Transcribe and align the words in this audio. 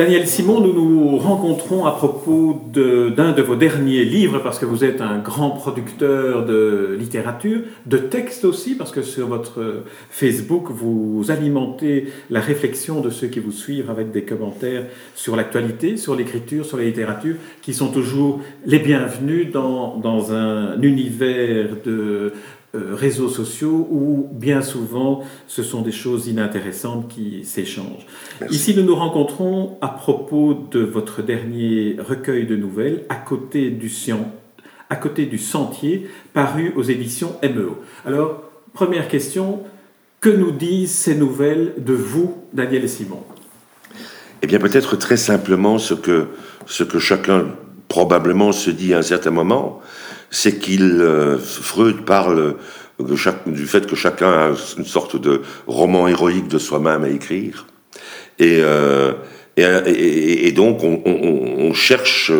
Daniel 0.00 0.26
Simon, 0.26 0.62
nous 0.62 0.72
nous 0.72 1.18
rencontrons 1.18 1.84
à 1.84 1.90
propos 1.90 2.58
d'un 2.72 3.32
de, 3.32 3.42
vos 3.42 3.54
derniers 3.54 4.02
livres, 4.02 4.38
parce 4.38 4.58
que 4.58 4.64
vous 4.64 4.82
êtes 4.82 5.02
un 5.02 5.18
grand 5.18 5.50
producteur 5.50 6.46
de 6.46 6.96
littérature, 6.98 7.60
de 7.84 7.98
textes 7.98 8.46
aussi, 8.46 8.76
parce 8.76 8.92
que 8.92 9.02
sur 9.02 9.26
votre 9.28 9.84
Facebook, 10.08 10.70
vous 10.70 11.26
alimentez 11.28 12.06
la 12.30 12.40
réflexion 12.40 13.02
de 13.02 13.10
ceux 13.10 13.26
qui 13.26 13.40
vous 13.40 13.52
suivent 13.52 13.90
avec 13.90 14.10
des 14.10 14.22
commentaires 14.22 14.84
sur 15.14 15.36
l'actualité, 15.36 15.98
sur 15.98 16.16
l'écriture, 16.16 16.64
sur 16.64 16.78
la 16.78 16.84
littérature, 16.84 17.34
qui 17.60 17.74
sont 17.74 17.88
toujours 17.88 18.40
les 18.64 18.78
bienvenus 18.78 19.52
dans, 19.52 19.98
dans 19.98 20.32
un 20.32 20.80
univers 20.80 21.76
de 21.84 22.32
euh, 22.74 22.94
réseaux 22.94 23.28
sociaux 23.28 23.88
où 23.90 24.28
bien 24.32 24.62
souvent 24.62 25.24
ce 25.48 25.64
sont 25.64 25.82
des 25.82 25.90
choses 25.90 26.28
inintéressantes 26.28 27.08
qui 27.08 27.44
s'échangent. 27.44 28.06
Ici, 28.48 28.76
nous 28.76 28.84
nous 28.84 28.94
rencontrons 28.94 29.76
à 29.80 29.88
propos 29.88 30.54
de 30.70 30.78
votre 30.80 31.22
dernier 31.22 31.96
recueil 31.98 32.46
de 32.46 32.54
nouvelles, 32.54 33.04
à 33.08 33.16
côté 33.16 33.70
du, 33.70 33.90
à 34.88 34.96
côté 34.96 35.26
du 35.26 35.38
sentier, 35.38 36.08
paru 36.32 36.72
aux 36.76 36.84
éditions 36.84 37.34
MEO. 37.42 37.78
Alors, 38.06 38.44
première 38.72 39.08
question, 39.08 39.60
que 40.20 40.28
nous 40.28 40.52
disent 40.52 40.92
ces 40.92 41.16
nouvelles 41.16 41.74
de 41.78 41.94
vous, 41.94 42.36
Daniel 42.52 42.88
Simon? 42.88 43.24
Eh 44.42 44.46
bien, 44.46 44.58
peut-être 44.58 44.96
très 44.96 45.16
simplement 45.16 45.78
ce 45.78 45.94
que, 45.94 46.28
ce 46.66 46.84
que 46.84 46.98
chacun 46.98 47.46
probablement 47.90 48.52
se 48.52 48.70
dit 48.70 48.94
à 48.94 48.98
un 48.98 49.02
certain 49.02 49.32
moment, 49.32 49.82
c'est 50.30 50.58
qu'il 50.58 51.00
euh, 51.00 51.36
Freud 51.38 52.04
parle 52.06 52.54
du 53.00 53.66
fait 53.66 53.86
que 53.86 53.96
chacun 53.96 54.30
a 54.30 54.50
une 54.78 54.84
sorte 54.84 55.20
de 55.20 55.42
roman 55.66 56.06
héroïque 56.06 56.48
de 56.48 56.58
soi-même 56.58 57.02
à 57.02 57.08
écrire. 57.08 57.66
Et, 58.38 58.60
euh, 58.60 59.12
et, 59.56 60.52
donc 60.52 60.84
on, 60.84 61.72
cherche, 61.74 62.30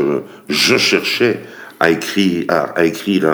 je 0.48 0.76
cherchais 0.76 1.40
à 1.80 1.90
écrire, 1.90 2.44
à, 2.48 2.84
écrire 2.84 3.28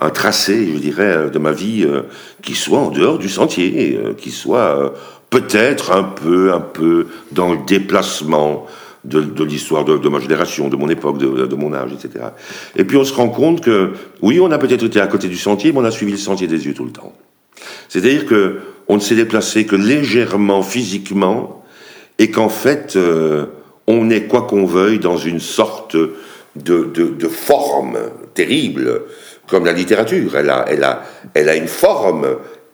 un, 0.00 0.10
tracé, 0.10 0.68
je 0.72 0.78
dirais, 0.78 1.30
de 1.30 1.38
ma 1.38 1.52
vie 1.52 1.84
euh, 1.84 2.02
qui 2.42 2.54
soit 2.54 2.78
en 2.78 2.90
dehors 2.90 3.18
du 3.18 3.28
sentier, 3.28 3.98
qui 4.18 4.30
soit 4.30 4.94
peut-être 5.30 5.92
un 5.92 6.04
peu, 6.04 6.52
un 6.52 6.60
peu 6.60 7.06
dans 7.32 7.52
le 7.52 7.58
déplacement, 7.66 8.66
de, 9.04 9.44
l'histoire 9.44 9.84
de, 9.84 10.08
ma 10.08 10.20
génération, 10.20 10.68
de 10.68 10.76
mon 10.76 10.88
époque, 10.88 11.18
de, 11.18 11.54
mon 11.54 11.72
âge, 11.72 11.92
etc. 11.92 12.26
Et 12.76 12.84
puis 12.84 12.96
on 12.96 13.04
se 13.04 13.14
rend 13.14 13.28
compte 13.28 13.60
que, 13.60 13.92
oui, 14.22 14.40
on 14.40 14.50
a 14.50 14.58
peut-être 14.58 14.84
été 14.84 15.00
à 15.00 15.06
côté 15.06 15.28
du 15.28 15.36
sentier, 15.36 15.72
mais 15.72 15.78
on 15.78 15.84
a 15.84 15.90
suivi 15.90 16.12
le 16.12 16.18
sentier 16.18 16.46
des 16.46 16.66
yeux 16.66 16.74
tout 16.74 16.84
le 16.84 16.92
temps. 16.92 17.12
C'est-à-dire 17.88 18.26
que 18.26 18.58
on 18.88 18.96
ne 18.96 19.00
s'est 19.00 19.14
déplacé 19.14 19.66
que 19.66 19.76
légèrement 19.76 20.62
physiquement, 20.62 21.62
et 22.18 22.30
qu'en 22.30 22.48
fait, 22.48 22.96
euh, 22.96 23.46
on 23.86 24.10
est, 24.10 24.24
quoi 24.24 24.42
qu'on 24.42 24.66
veuille, 24.66 24.98
dans 24.98 25.16
une 25.16 25.40
sorte 25.40 25.96
de, 26.56 27.28
forme 27.28 27.98
terrible, 28.34 29.02
comme 29.46 29.64
la 29.64 29.72
littérature. 29.72 30.36
Elle 30.36 30.50
a, 30.50 30.64
elle 30.68 30.84
a, 30.84 31.04
elle 31.34 31.48
a 31.48 31.56
une 31.56 31.68
forme, 31.68 32.26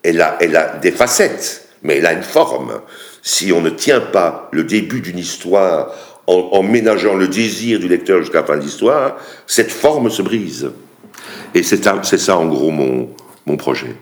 elle 0.02 0.20
a, 0.20 0.36
elle 0.41 0.56
a 0.56 0.77
des 0.78 0.91
facettes, 0.91 1.69
mais 1.83 1.98
elle 1.98 2.06
a 2.06 2.12
une 2.12 2.22
forme. 2.22 2.80
Si 3.22 3.52
on 3.52 3.61
ne 3.61 3.70
tient 3.70 4.00
pas 4.00 4.48
le 4.52 4.64
début 4.64 5.00
d'une 5.00 5.19
histoire 5.19 5.95
en, 6.27 6.62
ménageant 6.62 7.17
le 7.17 7.28
désir 7.28 7.78
du 7.78 7.89
lecteur 7.89 8.20
jusqu'à 8.20 8.41
la 8.41 8.47
fin 8.47 8.56
de 8.56 8.62
l'histoire, 8.62 9.17
cette 9.47 9.70
forme 9.70 10.11
se 10.11 10.22
brise. 10.22 10.70
Et 11.55 11.62
c'est 11.62 11.85
ça, 11.85 12.36
en 12.36 12.46
gros, 12.46 12.70
mon, 12.70 13.08
mon 13.46 13.57
projet. 13.57 13.95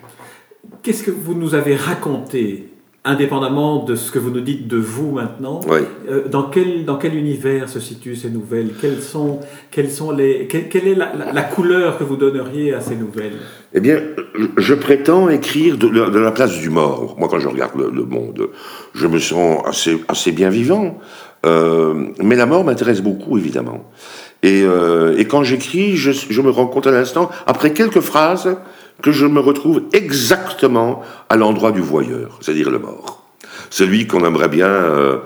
Qu'est-ce 0.83 1.03
que 1.03 1.11
vous 1.11 1.35
nous 1.35 1.55
avez 1.55 1.77
raconté 1.77 2.73
indépendamment 3.05 3.85
de 3.85 3.97
ce 3.97 4.13
que 4.13 4.21
vous 4.21 4.31
nous 4.31 4.41
dites 4.41 4.69
de 4.69 4.77
vous 4.77 5.11
maintenant, 5.11 5.61
euh, 6.09 6.29
dans, 6.29 6.45
quel, 6.45 6.85
dans 6.85 6.97
quel 6.99 7.17
univers 7.17 7.69
se 7.69 7.81
situent 7.81 8.15
ces 8.15 8.31
nouvelles? 8.31 8.71
Quelles 8.81 9.03
sont, 9.03 9.41
quelles 9.73 9.91
sont 9.91 10.13
les, 10.13 10.47
quelle, 10.47 10.87
est 10.87 10.95
la, 10.95 11.43
couleur 11.43 11.99
que 11.99 12.05
vous 12.05 12.17
donneriez 12.17 12.75
à 12.75 12.81
ces 12.81 12.95
nouvelles? 12.95 13.39
Eh 13.75 13.81
bien, 13.81 14.01
je 14.57 14.75
prétends 14.75 15.29
écrire 15.29 15.79
de, 15.79 15.89
la 15.89 16.31
place 16.31 16.57
du 16.59 16.71
mort. 16.71 17.17
Moi, 17.19 17.29
quand 17.29 17.41
je 17.41 17.49
regarde 17.49 17.73
le, 17.77 18.05
monde, 18.05 18.51
je 18.95 19.07
me 19.09 19.19
sens 19.19 19.63
assez, 19.67 20.01
assez 20.07 20.31
bien 20.31 20.51
vivant. 20.51 21.01
Euh, 21.45 22.09
mais 22.21 22.37
la 22.37 22.47
mort 22.47 22.65
m'intéresse 22.65 23.01
beaucoup, 23.01 23.39
évidemment. 23.39 23.91
Et, 24.43 24.63
euh, 24.65 25.17
et 25.17 25.27
quand 25.27 25.43
j'écris, 25.43 25.97
je, 25.97 26.13
je, 26.13 26.41
me 26.41 26.51
rends 26.51 26.67
compte 26.67 26.87
à 26.87 26.91
l'instant, 26.91 27.31
après 27.47 27.73
quelques 27.73 28.01
phrases, 28.01 28.57
que 29.03 29.13
je 29.13 29.27
me 29.27 29.41
retrouve 29.41 29.83
exactement 29.93 31.03
à 31.29 31.37
l'endroit 31.37 31.73
du 31.73 31.81
voyeur, 31.81 32.39
c'est-à-dire 32.41 32.71
le 32.71 32.79
mort. 32.79 33.25
Celui 33.71 34.07
qu'on 34.07 34.25
aimerait 34.25 34.49
bien, 34.49 34.67
euh, 34.67 35.19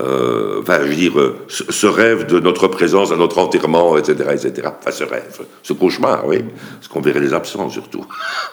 euh, 0.00 0.60
enfin, 0.60 0.78
je 0.82 0.88
veux 0.88 0.94
dire, 0.94 1.18
euh, 1.20 1.36
ce, 1.48 1.86
rêve 1.86 2.26
de 2.26 2.40
notre 2.40 2.66
présence 2.66 3.12
à 3.12 3.16
notre 3.16 3.38
enterrement, 3.38 3.96
etc., 3.96 4.30
etc. 4.32 4.68
Enfin, 4.80 4.90
ce 4.90 5.04
rêve, 5.04 5.40
ce 5.62 5.72
cauchemar, 5.72 6.26
oui, 6.26 6.38
parce 6.74 6.88
qu'on 6.88 7.00
verrait 7.00 7.20
les 7.20 7.32
absents 7.32 7.68
surtout. 7.68 8.04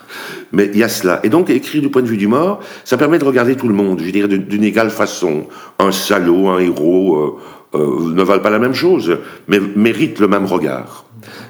Mais 0.51 0.69
il 0.71 0.77
y 0.77 0.83
a 0.83 0.89
cela. 0.89 1.19
Et 1.23 1.29
donc, 1.29 1.49
écrire 1.49 1.81
du 1.81 1.89
point 1.89 2.03
de 2.03 2.07
vue 2.07 2.17
du 2.17 2.27
mort, 2.27 2.59
ça 2.83 2.95
permet 2.95 3.17
de 3.17 3.25
regarder 3.25 3.55
tout 3.55 3.67
le 3.67 3.73
monde, 3.73 4.01
je 4.05 4.11
dirais, 4.11 4.27
d'une 4.27 4.63
égale 4.63 4.91
façon. 4.91 5.47
Un 5.79 5.91
salaud, 5.91 6.49
un 6.49 6.59
héros, 6.59 7.39
ne 7.73 8.21
valent 8.21 8.43
pas 8.43 8.49
la 8.49 8.59
même 8.59 8.73
chose, 8.73 9.17
mais 9.47 9.59
méritent 9.59 10.19
le 10.19 10.27
même 10.27 10.45
regard. 10.45 11.05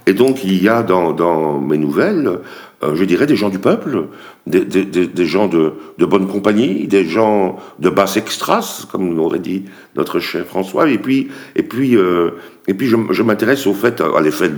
Et 0.05 0.13
donc, 0.13 0.43
il 0.43 0.61
y 0.61 0.69
a 0.69 0.83
dans, 0.83 1.11
dans 1.11 1.59
mes 1.59 1.77
nouvelles 1.77 2.39
euh, 2.83 2.95
je 2.95 3.03
dirais, 3.03 3.27
des 3.27 3.35
gens 3.35 3.49
du 3.49 3.59
peuple, 3.59 4.07
des, 4.47 4.65
des, 4.65 4.85
des 4.85 5.25
gens 5.25 5.47
de, 5.47 5.73
de, 5.97 6.05
bonne 6.05 6.27
compagnie, 6.27 6.87
des 6.87 7.05
gens 7.05 7.57
de 7.79 7.89
basse 7.89 8.17
extras, 8.17 8.87
comme 8.91 9.19
aurait 9.19 9.39
dit 9.39 9.65
notre 9.95 10.19
cher 10.19 10.45
François. 10.45 10.89
Et 10.89 10.97
puis, 10.97 11.29
et 11.55 11.63
puis, 11.63 11.95
euh, 11.95 12.31
et 12.71 12.73
puis 12.73 12.87
je, 12.87 12.95
je 13.09 13.21
m'intéresse 13.21 13.67
au 13.67 13.73
fait, 13.73 13.99
à 13.99 14.21
l'effet 14.21 14.49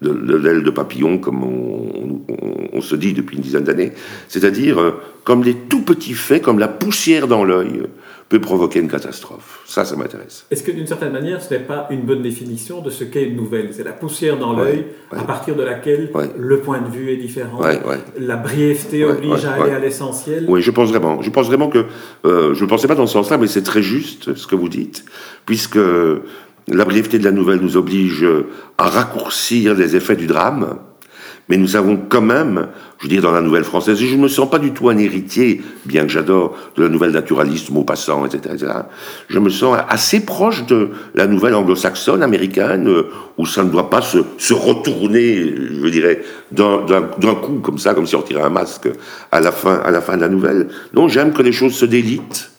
de, 0.00 0.36
l'aile 0.36 0.62
de 0.62 0.70
papillon, 0.70 1.18
comme 1.18 1.42
on, 1.42 2.22
on, 2.28 2.68
on, 2.72 2.80
se 2.80 2.94
dit 2.94 3.14
depuis 3.14 3.36
une 3.36 3.42
dizaine 3.42 3.64
d'années, 3.64 3.90
c'est-à-dire 4.28 4.80
euh, 4.80 4.92
comme 5.24 5.42
les 5.42 5.54
tout 5.54 5.82
petits 5.82 6.14
faits, 6.14 6.40
comme 6.40 6.60
la 6.60 6.68
poussière 6.68 7.26
dans 7.26 7.42
l'œil 7.42 7.82
peut 8.28 8.40
provoquer 8.40 8.78
une 8.78 8.88
catastrophe. 8.88 9.60
Ça, 9.66 9.84
ça 9.84 9.96
m'intéresse. 9.96 10.46
Est-ce 10.52 10.62
que 10.62 10.70
d'une 10.70 10.86
certaine 10.86 11.12
manière, 11.12 11.42
ce 11.42 11.52
n'est 11.52 11.60
pas 11.60 11.88
une 11.90 12.02
bonne 12.02 12.22
définition 12.22 12.80
de 12.80 12.90
ce 12.90 13.02
qu'est 13.02 13.24
une 13.24 13.36
nouvelle? 13.36 13.70
C'est 13.72 13.84
la 13.84 13.92
poussière 13.92 14.38
dans 14.38 14.52
l'œil, 14.52 14.86
à 15.10 15.24
partir 15.24 15.56
de 15.56 15.62
laquelle 15.64 16.10
le 16.36 16.58
point 16.60 16.80
de 16.80 16.88
vue 16.88 17.10
est 17.10 17.16
différent. 17.16 17.60
La 18.18 18.36
brièveté 18.36 19.04
oblige 19.04 19.44
à 19.44 19.54
aller 19.54 19.72
à 19.72 19.80
l'essentiel. 19.80 20.44
Oui, 20.48 20.62
je 20.62 20.70
pense 20.70 20.90
vraiment. 20.90 21.22
Je 21.22 21.30
pense 21.30 21.46
vraiment 21.46 21.68
que 21.68 21.86
euh, 22.24 22.54
je 22.54 22.64
ne 22.64 22.68
pensais 22.68 22.86
pas 22.86 22.94
dans 22.94 23.06
ce 23.06 23.14
sens-là, 23.14 23.36
mais 23.36 23.48
c'est 23.48 23.62
très 23.62 23.82
juste 23.82 24.34
ce 24.36 24.46
que 24.46 24.54
vous 24.54 24.68
dites, 24.68 25.04
puisque 25.44 25.78
la 26.68 26.84
brièveté 26.84 27.18
de 27.18 27.24
la 27.24 27.32
nouvelle 27.32 27.60
nous 27.60 27.76
oblige 27.76 28.26
à 28.78 28.88
raccourcir 28.88 29.74
les 29.74 29.96
effets 29.96 30.16
du 30.16 30.26
drame 30.26 30.78
mais 31.48 31.56
nous 31.56 31.76
avons 31.76 31.96
quand 31.96 32.22
même, 32.22 32.68
je 32.98 33.04
veux 33.04 33.08
dire, 33.08 33.22
dans 33.22 33.30
la 33.30 33.40
nouvelle 33.40 33.64
française, 33.64 34.02
et 34.02 34.06
je 34.06 34.16
ne 34.16 34.22
me 34.22 34.28
sens 34.28 34.50
pas 34.50 34.58
du 34.58 34.72
tout 34.72 34.88
un 34.88 34.98
héritier, 34.98 35.62
bien 35.84 36.02
que 36.02 36.08
j'adore 36.08 36.56
de 36.76 36.82
la 36.82 36.88
nouvelle 36.88 37.12
naturaliste, 37.12 37.70
mot 37.70 37.84
passant, 37.84 38.26
etc., 38.26 38.54
etc., 38.54 38.72
je 39.28 39.38
me 39.38 39.48
sens 39.48 39.78
assez 39.88 40.20
proche 40.20 40.66
de 40.66 40.90
la 41.14 41.26
nouvelle 41.26 41.54
anglo-saxonne, 41.54 42.22
américaine, 42.22 42.88
euh, 42.88 43.10
où 43.38 43.46
ça 43.46 43.62
ne 43.62 43.70
doit 43.70 43.90
pas 43.90 44.02
se, 44.02 44.18
se 44.38 44.54
retourner, 44.54 45.54
je 45.82 45.88
dirais, 45.88 46.22
d'un 46.50 47.34
coup, 47.34 47.60
comme 47.60 47.78
ça, 47.78 47.94
comme 47.94 48.06
si 48.06 48.16
on 48.16 48.22
tirait 48.22 48.42
un 48.42 48.50
masque 48.50 48.88
à 49.30 49.40
la 49.40 49.52
fin, 49.52 49.76
à 49.76 49.90
la 49.92 50.00
fin 50.00 50.16
de 50.16 50.22
la 50.22 50.28
nouvelle. 50.28 50.68
Non, 50.94 51.06
j'aime 51.06 51.32
que 51.32 51.42
les 51.42 51.52
choses 51.52 51.74
se 51.74 51.86
délitent, 51.86 52.50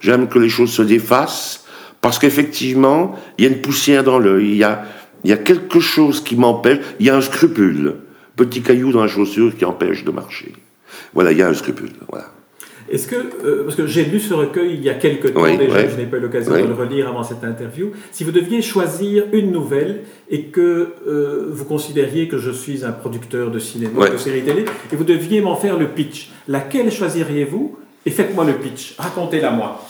j'aime 0.00 0.28
que 0.28 0.38
les 0.38 0.48
choses 0.48 0.70
se 0.70 0.82
défacent, 0.82 1.61
parce 2.02 2.18
qu'effectivement, 2.18 3.14
il 3.38 3.44
y 3.46 3.48
a 3.48 3.50
une 3.50 3.62
poussière 3.62 4.04
dans 4.04 4.18
l'œil, 4.18 4.50
il 4.50 4.56
y 4.56 4.64
a, 4.64 4.84
y 5.24 5.32
a 5.32 5.38
quelque 5.38 5.80
chose 5.80 6.22
qui 6.22 6.36
m'empêche, 6.36 6.80
il 7.00 7.06
y 7.06 7.10
a 7.10 7.16
un 7.16 7.22
scrupule 7.22 7.94
petit 8.36 8.60
caillou 8.60 8.92
dans 8.92 9.02
la 9.02 9.08
chaussure 9.08 9.56
qui 9.56 9.64
empêche 9.64 10.04
de 10.04 10.10
marcher. 10.10 10.52
Voilà, 11.14 11.32
il 11.32 11.38
y 11.38 11.42
a 11.42 11.48
un 11.48 11.54
scrupule. 11.54 11.92
Voilà. 12.10 12.26
Est-ce 12.90 13.06
que, 13.06 13.16
euh, 13.16 13.64
parce 13.64 13.76
que 13.76 13.86
j'ai 13.86 14.04
lu 14.04 14.20
ce 14.20 14.34
recueil 14.34 14.74
il 14.74 14.82
y 14.82 14.90
a 14.90 14.94
quelques 14.94 15.32
temps 15.32 15.44
déjà, 15.56 15.88
je 15.88 15.96
n'ai 15.96 16.04
pas 16.04 16.18
eu 16.18 16.20
l'occasion 16.20 16.52
de 16.52 16.66
le 16.66 16.74
relire 16.74 17.08
avant 17.08 17.22
cette 17.22 17.42
interview, 17.44 17.92
si 18.10 18.24
vous 18.24 18.32
deviez 18.32 18.60
choisir 18.60 19.24
une 19.32 19.50
nouvelle 19.50 20.02
et 20.28 20.46
que 20.46 20.88
euh, 21.06 21.46
vous 21.50 21.64
considériez 21.64 22.28
que 22.28 22.36
je 22.36 22.50
suis 22.50 22.84
un 22.84 22.92
producteur 22.92 23.50
de 23.50 23.58
cinéma, 23.58 24.10
de 24.10 24.16
séries 24.16 24.42
télé, 24.42 24.64
et 24.92 24.96
vous 24.96 25.04
deviez 25.04 25.40
m'en 25.40 25.56
faire 25.56 25.78
le 25.78 25.88
pitch, 25.88 26.32
laquelle 26.48 26.90
choisiriez-vous? 26.90 27.78
Et 28.04 28.10
faites-moi 28.10 28.44
le 28.44 28.54
pitch, 28.54 28.96
racontez-la 28.98 29.52
moi. 29.52 29.86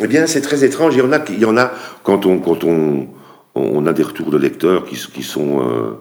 Eh 0.00 0.06
bien, 0.06 0.26
c'est 0.26 0.40
très 0.40 0.64
étrange. 0.64 0.94
Il 0.94 0.98
y 0.98 1.02
en 1.02 1.12
a, 1.12 1.20
il 1.28 1.38
y 1.38 1.44
en 1.44 1.56
a 1.56 1.72
quand 2.02 2.26
on, 2.26 2.38
quand 2.38 2.64
on, 2.64 3.08
on 3.54 3.86
a 3.86 3.92
des 3.92 4.02
retours 4.02 4.30
de 4.30 4.38
lecteurs 4.38 4.84
qui, 4.84 5.22
sont 5.22 5.60
euh, 5.60 5.92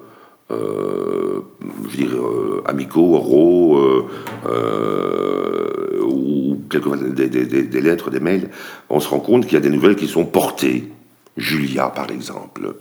euh, 0.52 1.42
je 1.90 1.98
dire, 1.98 2.16
euh, 2.16 2.64
amicaux, 2.66 3.16
oraux, 3.16 4.08
ou 6.04 6.62
quelques, 6.70 7.14
des, 7.14 7.28
des, 7.28 7.64
des, 7.64 7.82
lettres, 7.82 8.12
des 8.12 8.20
mails, 8.20 8.50
on 8.90 9.00
se 9.00 9.10
rend 9.10 9.20
compte 9.20 9.46
qu'il 9.46 9.54
y 9.54 9.58
a 9.58 9.62
des 9.62 9.70
nouvelles 9.70 9.96
qui 9.96 10.08
sont 10.08 10.26
portées. 10.26 10.92
Julia, 11.36 11.90
par 11.90 12.10
exemple. 12.10 12.74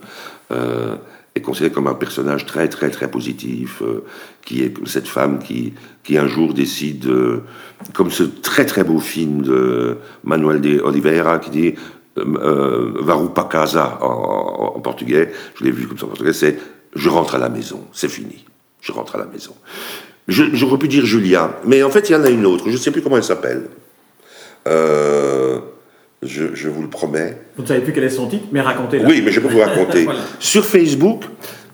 Est 1.37 1.41
considérée 1.41 1.73
comme 1.73 1.87
un 1.87 1.93
personnage 1.93 2.45
très 2.45 2.67
très 2.67 2.89
très 2.89 3.09
positif, 3.09 3.81
euh, 3.81 4.03
qui 4.45 4.63
est 4.63 4.73
cette 4.85 5.07
femme 5.07 5.39
qui, 5.39 5.73
qui 6.03 6.17
un 6.17 6.27
jour 6.27 6.53
décide, 6.53 7.05
euh, 7.07 7.43
comme 7.93 8.11
ce 8.11 8.23
très 8.23 8.65
très 8.65 8.83
beau 8.83 8.99
film 8.99 9.41
de 9.41 9.97
Manuel 10.23 10.61
de 10.61 10.79
Oliveira 10.81 11.39
qui 11.39 11.49
dit 11.49 11.75
euh, 12.17 12.93
Varu 12.99 13.29
pa 13.33 13.47
casa 13.49 13.99
en, 14.01 14.79
portugais, 14.81 15.31
je 15.55 15.63
l'ai 15.63 15.71
vu 15.71 15.87
comme 15.87 15.97
ça 15.97 16.05
en 16.05 16.09
portugais, 16.09 16.33
c'est 16.33 16.57
je 16.95 17.09
rentre 17.09 17.35
à 17.35 17.37
la 17.37 17.49
maison, 17.49 17.85
c'est 17.93 18.09
fini, 18.09 18.45
je 18.81 18.91
rentre 18.91 19.15
à 19.15 19.19
la 19.19 19.25
maison. 19.25 19.53
J'aurais 20.27 20.77
pu 20.77 20.89
dire 20.89 21.05
Julia, 21.05 21.59
mais 21.65 21.83
en 21.83 21.89
fait 21.89 22.09
il 22.09 22.13
y 22.13 22.15
en 22.15 22.23
a 22.23 22.29
une 22.29 22.45
autre, 22.45 22.65
je 22.67 22.73
ne 22.73 22.77
sais 22.77 22.91
plus 22.91 23.01
comment 23.01 23.17
elle 23.17 23.23
s'appelle. 23.23 23.69
Euh, 24.67 25.59
je, 26.23 26.69
vous 26.69 26.81
le 26.81 26.89
promets. 26.89 27.37
Vous 27.55 27.63
ne 27.63 27.67
savez 27.67 27.81
plus 27.81 27.93
quel 27.93 28.03
est 28.03 28.09
son 28.09 28.27
titre, 28.27 28.45
mais 28.51 28.61
racontez-la. 28.61 29.07
Oui, 29.07 29.21
mais 29.23 29.31
je 29.31 29.39
peux 29.39 29.49
vous 29.49 29.59
raconter. 29.59 30.07
Sur 30.39 30.65
Facebook, 30.65 31.23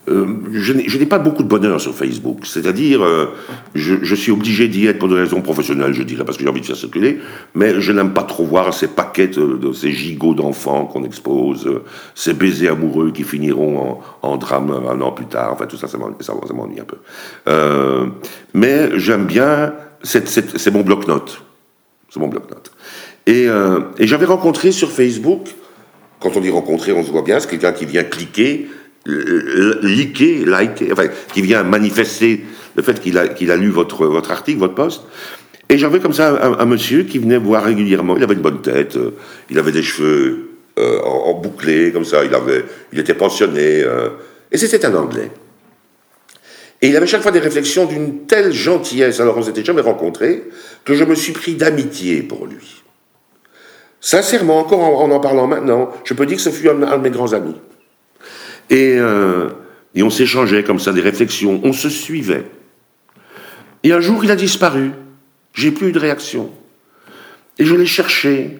euh, 0.10 0.25
je 0.51 0.98
n'ai 0.98 1.06
pas 1.06 1.19
beaucoup 1.19 1.44
de 1.44 1.48
bonheur 1.48 1.80
sur 1.80 1.95
Facebook. 1.95 2.40
C'est-à-dire, 2.44 3.01
euh, 3.01 3.28
je, 3.74 4.16
suis 4.16 4.34
obligé 4.34 4.68
d'y 4.68 4.86
être 4.88 5.00
pour 5.00 5.07
des 5.07 5.16
raisons 5.16 5.42
professionnelles, 5.42 5.94
je 5.94 6.04
dirais, 6.04 6.25
parce 6.25 6.38
que 6.38 6.44
j'ai 6.44 6.50
envie 6.50 6.60
de 6.60 6.66
faire 6.66 6.75
circuler, 6.75 7.19
mais 7.56 7.80
je 7.80 7.92
n'aime 7.94 8.12
pas 8.12 8.24
trop 8.24 8.44
voir 8.44 8.74
ces 8.74 8.88
paquets 8.88 9.28
de, 9.28 9.72
ces 9.72 9.94
gigots 9.94 10.34
d'enfants 10.34 10.86
qu'on 10.86 11.06
expose, 11.06 11.81
ces 12.16 12.34
baisers 12.34 12.74
amoureux 12.74 13.12
qui 13.12 13.24
finiront 13.24 14.00
en, 14.22 14.38
drame 14.38 14.72
un 14.72 15.00
an 15.00 15.12
plus 15.12 15.28
tard. 15.28 15.54
Enfin, 15.54 15.68
tout 15.68 15.78
ça, 15.78 15.88
ça 15.88 15.98
m'ennuie 15.98 16.81
un 16.81 16.86
peu. 16.86 16.98
Euh, 17.48 18.07
mais 18.54 19.00
j'aime 19.00 19.25
bien, 19.25 19.74
c'est 20.04 20.72
mon 20.74 20.81
bloc-notes. 20.81 21.42
C'est 22.10 22.19
mon 22.19 22.28
bloc-notes. 22.28 22.73
Et, 23.25 23.46
et 23.46 24.08
j'avais 24.08 24.25
rencontré 24.25 24.72
sur 24.72 24.92
Facebook, 24.92 25.48
quand 26.20 26.36
on 26.36 26.42
dit 26.42 26.50
rencontrer, 26.50 26.92
on 26.92 27.04
se 27.04 27.12
voit 27.12 27.22
bien, 27.22 27.40
c'est 27.40 27.50
quelqu'un 27.50 27.72
qui 27.72 27.86
vient 27.86 28.04
cliquer 28.04 28.68
liker, 29.06 30.46
liker, 30.46 30.92
enfin, 30.92 31.08
qui 31.34 31.42
vient 31.42 31.64
manifester 31.64 32.44
le 32.75 32.84
fait 32.84 33.00
qu'il 33.00 33.18
a, 33.18 33.28
qu'il 33.28 33.52
a 33.52 33.58
lu 33.58 33.70
votre, 33.70 34.06
votre 34.06 34.31
article, 34.31 34.60
votre 34.60 34.75
poste. 34.75 35.04
Et 35.70 35.78
j'avais 35.78 36.00
comme 36.00 36.14
ça 36.14 36.58
un, 36.60 36.66
monsieur 36.66 37.04
qui 37.04 37.20
venait 37.20 37.38
voir 37.38 37.64
régulièrement. 37.64 38.16
Il 38.18 38.24
avait 38.24 38.36
une 38.36 38.42
bonne 38.42 38.62
tête, 38.62 38.96
euh, 38.96 39.12
il 39.50 39.58
avait 39.58 39.72
des 39.72 39.81
cheveux 39.81 40.52
euh, 40.78 41.00
en, 41.02 41.34
bouclés, 41.34 41.92
comme 41.92 42.06
ça. 42.06 42.24
Il, 42.25 42.36
avait, 42.36 42.66
il 42.92 43.00
était 43.00 43.14
pensionné. 43.14 43.81
Euh, 43.81 44.10
et 44.52 44.58
c'était 44.58 44.86
un 44.86 44.94
Anglais. 44.94 45.31
Et 46.81 46.90
il 46.90 46.98
avait 46.98 47.08
chaque 47.08 47.22
fois 47.22 47.31
des 47.31 47.40
réflexions 47.40 47.86
d'une 47.86 48.25
telle 48.25 48.52
gentillesse, 48.52 49.22
alors 49.22 49.38
on 49.38 49.42
s'était 49.42 49.64
jamais 49.64 49.81
rencontrés, 49.81 50.44
que 50.84 50.96
je 50.96 51.06
me 51.06 51.16
suis 51.16 51.31
pris 51.31 51.56
d'amitié 51.56 52.22
pour 52.24 52.46
lui. 52.46 52.82
Sincèrement, 54.05 54.59
encore 54.59 55.01
en, 55.01 55.09
en, 55.09 55.19
parlant 55.21 55.47
maintenant, 55.47 55.89
je 56.03 56.13
peux 56.13 56.25
dire 56.25 56.35
que 56.35 56.44
ce 56.44 56.50
fut 56.50 56.67
un 56.67 56.73
de 56.75 57.01
mes 57.01 57.09
grands 57.09 57.31
amis. 57.31 57.55
Euh, 58.73 59.50
et, 59.95 60.03
on 60.03 60.09
s'échangeait 60.09 60.65
comme 60.65 60.77
ça 60.77 60.91
des 60.91 61.00
réflexions, 61.00 61.61
on 61.63 61.71
se 61.71 61.88
suivait. 61.88 62.44
Et 63.83 63.94
un 63.94 64.01
jour, 64.01 64.25
il 64.25 64.29
a 64.29 64.35
disparu. 64.35 64.91
J'ai 65.53 65.71
plus 65.71 65.88
eu 65.88 65.91
de 65.94 66.00
réaction. 66.00 66.51
Et 67.59 67.65
je 67.65 67.75
l'ai 67.75 67.85
cherché. 67.85 68.59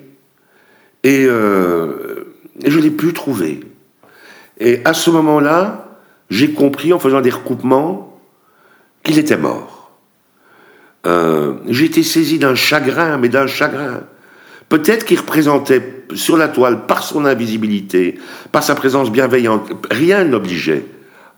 Et, 1.04 1.26
euh, 1.26 2.34
je 2.66 2.78
ne 2.78 2.82
l'ai 2.82 2.92
plus 2.92 3.12
trouvé. 3.12 3.60
Et 4.62 4.80
à 4.86 4.94
ce 4.94 5.10
moment-là, 5.10 6.00
j'ai 6.30 6.54
compris, 6.54 6.94
en 6.94 7.00
faisant 7.00 7.20
des 7.20 7.32
recoupements, 7.32 8.18
qu'il 9.04 9.20
était 9.20 9.36
mort. 9.36 9.92
Euh, 11.06 11.56
j'ai 11.68 11.84
été 11.84 12.02
saisi 12.02 12.40
d'un 12.40 12.56
chagrin, 12.56 13.18
mais 13.18 13.28
d'un 13.28 13.48
chagrin. 13.48 14.04
Peut-être 14.74 15.06
qu'il 15.06 15.20
représentait 15.20 15.84
sur 16.16 16.36
la 16.36 16.48
toile, 16.48 16.88
par 16.88 17.04
son 17.04 17.26
invisibilité, 17.26 18.18
par 18.52 18.64
sa 18.64 18.74
présence 18.74 19.12
bienveillante, 19.12 19.72
rien 19.92 20.24
n'obligeait 20.24 20.84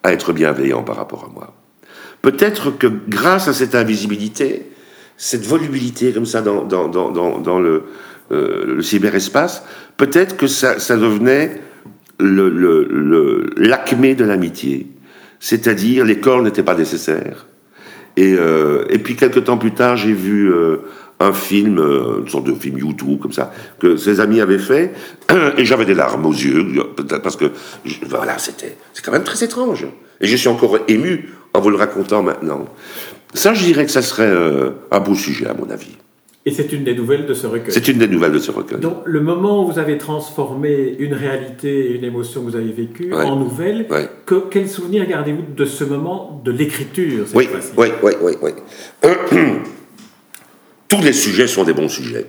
à 0.03 0.13
être 0.13 0.31
bienveillant 0.31 0.83
par 0.83 0.95
rapport 0.95 1.25
à 1.29 1.33
moi. 1.33 1.53
Peut-être 2.21 2.71
que 2.71 2.87
grâce 3.09 3.49
à 3.49 3.53
cette 3.53 3.75
invisibilité, 3.75 4.71
cette 5.17 5.45
volubilité 5.45 6.13
comme 6.13 6.25
ça 6.25 6.41
dans, 6.41 6.65
euh, 8.31 8.65
le, 8.65 8.81
cyberespace, 8.81 9.65
peut-être 9.97 10.37
que 10.37 10.47
ça, 10.47 10.77
devenait 10.95 11.59
l'acmé 12.21 14.09
le, 14.11 14.15
de 14.15 14.23
l'amitié. 14.23 14.87
C'est-à-dire, 15.41 16.05
les 16.05 16.21
corps 16.21 16.41
n'étaient 16.41 16.63
pas 16.63 16.75
nécessaires. 16.75 17.47
Et, 18.15 18.33
euh, 18.39 18.85
puis, 19.03 19.17
quelques 19.17 19.43
temps 19.43 19.57
plus 19.57 19.73
tard, 19.73 19.97
j'ai 19.97 20.13
vu 20.13 20.49
euh, 20.49 20.77
un 21.19 21.33
film, 21.33 21.79
euh, 21.79 22.21
une 22.21 22.29
sorte 22.29 22.45
de 22.45 22.53
film 22.53 22.77
YouTube 22.77 23.19
comme 23.21 23.31
ça, 23.31 23.51
que 23.79 23.95
ses 23.95 24.19
amis 24.19 24.41
avaient 24.41 24.59
fait, 24.59 24.93
et 25.57 25.65
j'avais 25.65 25.85
des 25.85 25.93
larmes 25.93 26.25
aux 26.25 26.33
yeux, 26.33 26.65
peut-être 26.95 27.21
parce 27.21 27.35
que, 27.35 27.51
voilà, 28.07 28.37
c'était, 28.37 28.77
c'est 28.93 29.03
quand 29.03 29.11
même 29.11 29.23
très 29.23 29.43
étrange. 29.43 29.85
Et 30.21 30.27
je 30.27 30.35
suis 30.35 30.47
encore 30.47 30.77
ému 30.87 31.29
en 31.53 31.61
vous 31.61 31.69
le 31.69 31.77
racontant 31.77 32.21
maintenant. 32.21 32.65
Ça, 33.33 33.53
je 33.53 33.65
dirais 33.65 33.85
que 33.85 33.91
ça 33.91 34.01
serait 34.01 34.29
euh, 34.29 34.71
un 34.91 34.99
beau 34.99 35.15
sujet, 35.15 35.47
à 35.47 35.53
mon 35.53 35.69
avis. 35.69 35.95
Et 36.47 36.51
c'est 36.51 36.71
une 36.71 36.83
des 36.83 36.93
nouvelles 36.93 37.25
de 37.25 37.33
ce 37.33 37.47
recueil. 37.47 37.73
C'est 37.73 37.87
une 37.87 37.97
des 37.97 38.07
nouvelles 38.07 38.31
de 38.31 38.39
ce 38.39 38.51
recueil. 38.51 38.79
Donc, 38.79 38.97
le 39.05 39.19
moment 39.19 39.63
où 39.63 39.71
vous 39.71 39.79
avez 39.79 39.97
transformé 39.97 40.95
une 40.99 41.15
réalité 41.15 41.89
et 41.89 41.95
une 41.95 42.03
émotion 42.03 42.41
que 42.41 42.51
vous 42.51 42.55
avez 42.55 42.71
vécue 42.71 43.11
en 43.13 43.35
nouvelle, 43.35 43.87
que, 44.27 44.43
quel 44.51 44.69
souvenir 44.69 45.07
gardez-vous 45.07 45.41
de 45.57 45.65
ce 45.65 45.83
moment 45.83 46.39
de 46.45 46.51
l'écriture 46.51 47.25
oui, 47.33 47.49
oui, 47.77 47.87
oui, 48.03 48.11
oui, 48.21 48.33
oui. 48.43 48.51
tous 50.95 51.03
les 51.03 51.13
sujets 51.13 51.47
sont 51.47 51.63
des 51.63 51.73
bons 51.73 51.89
sujets. 51.89 52.25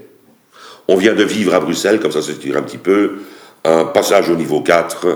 On 0.89 0.97
vient 0.97 1.15
de 1.15 1.25
vivre 1.25 1.55
à 1.55 1.61
Bruxelles, 1.61 2.01
comme 2.01 2.13
ça 2.13 2.23
se 2.23 2.33
tire 2.33 2.57
un 2.57 2.63
petit 2.63 2.79
peu, 2.79 3.19
un 3.65 3.85
passage 3.85 4.31
au 4.31 4.37
niveau 4.37 4.61
4 4.61 5.07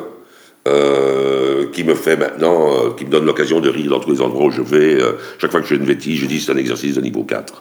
euh, 0.68 1.66
qui 1.72 1.84
me 1.84 1.94
fait 1.94 2.16
maintenant, 2.16 2.70
euh, 2.70 2.90
qui 2.96 3.04
me 3.04 3.10
donne 3.10 3.24
l'occasion 3.24 3.60
de 3.60 3.68
rire 3.68 3.90
dans 3.90 4.00
tous 4.00 4.10
les 4.10 4.20
endroits 4.20 4.46
où 4.46 4.50
je 4.50 4.62
vais. 4.62 5.00
Euh, 5.00 5.12
chaque 5.38 5.50
fois 5.50 5.60
que 5.60 5.66
je 5.66 5.74
fais 5.74 5.80
une 5.80 5.86
bêtise, 5.86 6.20
je 6.20 6.26
dis 6.26 6.40
c'est 6.40 6.52
un 6.52 6.56
exercice 6.56 6.94
de 6.96 7.00
niveau 7.00 7.24
4. 7.24 7.60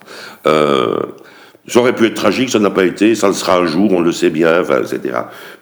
Ça 1.69 1.79
aurait 1.79 1.95
pu 1.95 2.05
être 2.07 2.15
tragique, 2.15 2.49
ça 2.49 2.59
n'a 2.59 2.69
pas 2.69 2.83
été, 2.83 3.15
ça 3.15 3.27
le 3.27 3.33
sera 3.33 3.57
un 3.57 3.65
jour, 3.65 3.91
on 3.91 4.01
le 4.01 4.11
sait 4.11 4.29
bien, 4.29 4.61
etc. 4.61 4.99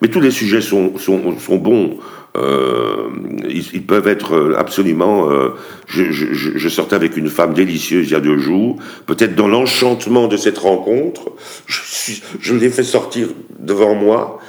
Mais 0.01 0.07
tous 0.07 0.21
les 0.21 0.31
sujets 0.31 0.61
sont, 0.61 0.97
sont, 0.97 1.37
sont 1.39 1.57
bons. 1.57 1.97
Euh, 2.37 3.09
ils, 3.49 3.83
peuvent 3.83 4.07
être 4.07 4.55
absolument. 4.57 5.29
Euh, 5.31 5.55
je, 5.87 6.11
je, 6.11 6.27
je, 6.33 6.69
sortais 6.69 6.95
avec 6.95 7.17
une 7.17 7.29
femme 7.29 7.53
délicieuse 7.53 8.07
il 8.07 8.11
y 8.11 8.15
a 8.15 8.19
deux 8.19 8.37
jours. 8.37 8.77
Peut-être 9.07 9.35
dans 9.35 9.47
l'enchantement 9.47 10.27
de 10.27 10.37
cette 10.37 10.59
rencontre, 10.59 11.31
je, 11.65 12.13
je 12.39 12.53
l'ai 12.53 12.69
fait 12.69 12.83
sortir 12.83 13.29
devant 13.59 13.95
moi. 13.95 14.39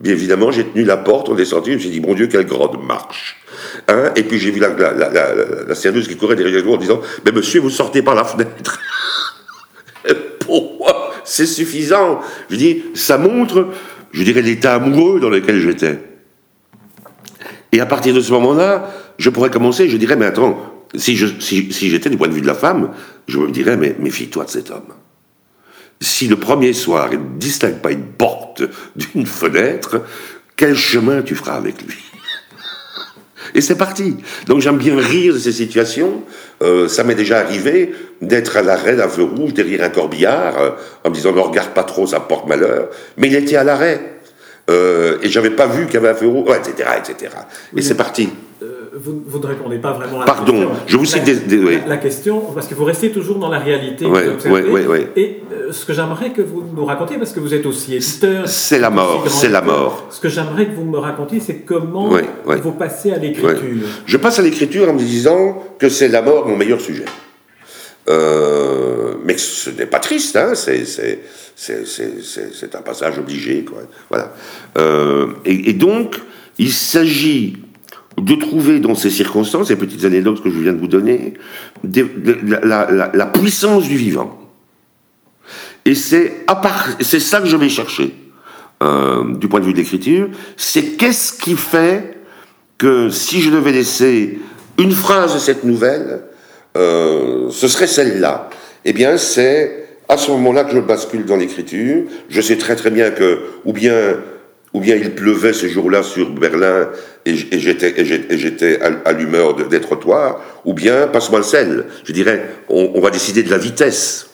Bien 0.00 0.12
évidemment, 0.12 0.50
j'ai 0.50 0.64
tenu 0.64 0.84
la 0.84 0.96
porte, 0.96 1.28
on 1.28 1.36
est 1.38 1.44
sorti, 1.44 1.70
je 1.70 1.76
me 1.76 1.80
suis 1.80 1.90
dit, 1.90 2.00
mon 2.00 2.14
Dieu, 2.14 2.26
quelle 2.26 2.46
grande 2.46 2.82
marche. 2.84 3.36
Hein 3.88 4.10
et 4.16 4.24
puis 4.24 4.38
j'ai 4.38 4.50
vu 4.50 4.58
la, 4.58 4.70
la, 4.70 4.92
la, 4.92 5.10
la, 5.68 5.74
serveuse 5.74 6.08
qui 6.08 6.16
courait 6.16 6.34
derrière 6.34 6.64
nous 6.64 6.72
en 6.72 6.76
disant, 6.76 7.00
mais 7.24 7.30
monsieur, 7.30 7.60
vous 7.60 7.70
sortez 7.70 8.02
par 8.02 8.14
la 8.14 8.24
fenêtre. 8.24 8.80
C'est 11.34 11.46
suffisant. 11.46 12.20
Je 12.48 12.54
dis, 12.54 12.84
ça 12.94 13.18
montre, 13.18 13.70
je 14.12 14.22
dirais, 14.22 14.40
l'état 14.40 14.76
amoureux 14.76 15.18
dans 15.18 15.30
lequel 15.30 15.60
j'étais. 15.60 15.98
Et 17.72 17.80
à 17.80 17.86
partir 17.86 18.14
de 18.14 18.20
ce 18.20 18.30
moment-là, 18.30 18.94
je 19.18 19.30
pourrais 19.30 19.50
commencer, 19.50 19.88
je 19.88 19.96
dirais, 19.96 20.14
mais 20.14 20.26
attends, 20.26 20.84
si 20.94 21.16
j'étais 21.16 22.08
du 22.08 22.16
point 22.16 22.28
de 22.28 22.34
vue 22.34 22.40
de 22.40 22.46
la 22.46 22.54
femme, 22.54 22.92
je 23.26 23.40
me 23.40 23.50
dirais, 23.50 23.76
mais 23.76 23.96
méfie-toi 23.98 24.44
de 24.44 24.50
cet 24.50 24.70
homme. 24.70 24.94
Si 26.00 26.28
le 26.28 26.36
premier 26.36 26.72
soir, 26.72 27.08
il 27.10 27.18
ne 27.18 27.36
distingue 27.36 27.80
pas 27.80 27.90
une 27.90 28.12
porte 28.12 28.62
d'une 28.94 29.26
fenêtre, 29.26 30.02
quel 30.54 30.76
chemin 30.76 31.22
tu 31.22 31.34
feras 31.34 31.56
avec 31.56 31.82
lui? 31.82 31.98
Et 33.54 33.60
c'est 33.60 33.76
parti. 33.76 34.16
Donc 34.46 34.60
j'aime 34.60 34.78
bien 34.78 34.96
rire 34.98 35.34
de 35.34 35.38
ces 35.38 35.52
situations. 35.52 36.22
Euh, 36.62 36.88
ça 36.88 37.04
m'est 37.04 37.14
déjà 37.14 37.38
arrivé 37.38 37.94
d'être 38.20 38.56
à 38.56 38.62
l'arrêt 38.62 38.96
d'un 38.96 39.08
feu 39.08 39.22
rouge 39.22 39.54
derrière 39.54 39.84
un 39.84 39.90
corbillard 39.90 40.58
euh, 40.58 40.70
en 41.04 41.10
me 41.10 41.14
disant 41.14 41.32
ne 41.32 41.40
regarde 41.40 41.70
pas 41.70 41.84
trop, 41.84 42.06
ça 42.06 42.20
porte 42.20 42.48
malheur. 42.48 42.88
Mais 43.16 43.28
il 43.28 43.34
était 43.36 43.56
à 43.56 43.64
l'arrêt. 43.64 44.00
Euh, 44.70 45.18
et 45.22 45.28
j'avais 45.28 45.50
pas 45.50 45.66
vu 45.66 45.84
qu'il 45.86 45.94
y 45.94 45.96
avait 45.98 46.08
un 46.08 46.14
feu 46.14 46.26
rouge, 46.26 46.48
etc., 46.56 46.88
etc. 46.98 47.32
Et 47.76 47.82
c'est 47.82 47.96
parti. 47.96 48.30
Vous, 48.96 49.22
vous, 49.26 49.38
ne 49.38 49.46
répondez 49.46 49.78
pas 49.78 49.92
vraiment 49.92 50.18
à 50.18 50.20
la 50.20 50.26
Pardon, 50.26 50.52
question. 50.52 50.70
je 50.86 50.96
vous 50.96 51.04
cite 51.04 51.24
des, 51.24 51.78
la, 51.86 51.96
question, 51.96 52.40
parce 52.54 52.68
que 52.68 52.74
vous 52.74 52.84
restez 52.84 53.10
toujours 53.10 53.38
dans 53.38 53.48
la 53.48 53.58
réalité. 53.58 54.04
Et 55.16 55.42
euh, 55.52 55.72
ce 55.72 55.84
que 55.84 55.92
j'aimerais 55.92 56.30
que 56.30 56.42
vous 56.42 56.62
nous 56.74 56.84
racontiez, 56.84 57.18
parce 57.18 57.32
que 57.32 57.40
vous 57.40 57.54
êtes 57.54 57.66
aussi 57.66 57.96
éditeur. 57.96 58.48
C'est 58.48 58.78
la 58.78 58.90
mort, 58.90 59.24
c'est 59.28 59.48
la 59.48 59.62
mort. 59.62 60.06
Ce 60.10 60.20
que 60.20 60.28
j'aimerais 60.28 60.66
que 60.66 60.74
vous 60.74 60.84
me 60.84 60.98
racontiez, 60.98 61.40
c'est 61.40 61.60
comment 61.60 62.10
vous 62.44 62.72
passez 62.72 63.12
à 63.12 63.18
l'écriture. 63.18 63.88
Je 64.06 64.16
passe 64.16 64.38
à 64.38 64.42
l'écriture 64.42 64.88
en 64.88 64.92
me 64.92 64.98
disant 64.98 65.62
que 65.78 65.88
c'est 65.88 66.08
la 66.08 66.22
mort 66.22 66.46
mon 66.46 66.56
meilleur 66.56 66.80
sujet. 66.80 67.04
Euh, 68.08 69.14
mais 69.24 69.38
ce 69.38 69.70
n'est 69.70 69.86
pas 69.86 69.98
triste, 69.98 70.36
hein, 70.36 70.52
c'est 70.54 71.20
un 72.74 72.82
passage 72.82 73.18
obligé. 73.18 73.64
Quoi. 73.64 73.78
Voilà. 74.10 74.34
Euh, 74.78 75.28
et, 75.44 75.72
donc, 75.72 76.20
il 76.58 76.72
s'agit 76.72 77.56
de 78.20 78.34
trouver 78.36 78.80
dans 78.80 78.94
ces 78.94 79.10
circonstances, 79.10 79.68
ces 79.68 79.76
petites 79.76 80.04
anecdotes 80.04 80.42
que 80.42 80.50
je 80.50 80.58
viens 80.58 80.72
de 80.72 80.78
vous 80.78 80.88
donner, 80.88 81.34
de, 81.82 82.08
la, 82.62 83.26
puissance 83.26 83.84
du 83.84 83.96
vivant. 83.96 84.38
Et 85.84 85.94
c'est 85.94 86.44
ça 87.20 87.40
que 87.40 87.46
je 87.46 87.56
vais 87.56 87.68
chercher, 87.68 88.14
euh, 88.82 89.34
du 89.36 89.48
point 89.48 89.60
de 89.60 89.66
vue 89.66 89.72
de 89.72 89.78
l'écriture, 89.78 90.28
c'est 90.56 90.96
qu'est-ce 90.96 91.32
qui 91.32 91.56
fait 91.56 92.18
que 92.78 93.08
si 93.10 93.40
je 93.40 93.50
devais 93.50 93.72
laisser 93.72 94.38
une 94.78 94.92
phrase 94.92 95.34
de 95.34 95.38
cette 95.38 95.64
nouvelle, 95.64 96.22
euh, 96.76 97.50
ce 97.50 97.68
serait 97.68 97.86
celle-là. 97.86 98.50
Eh 98.84 98.92
bien, 98.92 99.16
c'est 99.16 99.84
à 100.08 100.16
ce 100.16 100.30
moment-là 100.32 100.64
que 100.64 100.74
je 100.74 100.80
bascule 100.80 101.24
dans 101.24 101.36
l'écriture. 101.36 102.04
Je 102.28 102.40
sais 102.40 102.56
très 102.58 102.76
très 102.76 102.90
bien 102.90 103.10
que, 103.10 103.40
ou 103.64 103.72
bien, 103.72 104.16
ou 104.74 104.80
bien 104.80 104.96
il 104.96 105.14
pleuvait 105.14 105.52
ce 105.52 105.66
jour-là 105.68 106.02
sur 106.02 106.30
Berlin 106.30 106.88
et, 107.24 107.36
j'étais 107.58 108.80
à, 108.82 109.12
l'humeur 109.12 109.54
des 109.54 109.80
trottoirs, 109.80 110.40
ou 110.64 110.74
bien 110.74 111.06
passe-moi 111.06 111.38
le 111.38 111.44
sel. 111.44 111.86
Je 112.04 112.12
dirais, 112.12 112.50
on 112.68 113.00
va 113.00 113.10
décider 113.10 113.42
de 113.42 113.50
la 113.50 113.58
vitesse. 113.58 114.28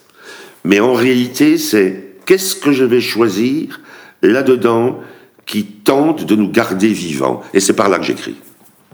Mais 0.64 0.80
en 0.80 0.94
réalité, 0.94 1.58
c'est 1.58 2.16
qu'est-ce 2.26 2.56
que 2.56 2.72
je 2.72 2.84
vais 2.84 3.00
choisir 3.00 3.80
là-dedans 4.22 5.00
qui 5.46 5.64
tente 5.64 6.26
de 6.26 6.36
nous 6.36 6.50
garder 6.50 6.88
vivants. 6.88 7.42
Et 7.54 7.60
c'est 7.60 7.72
par 7.72 7.88
là 7.88 7.98
que 7.98 8.04
j'écris. 8.04 8.36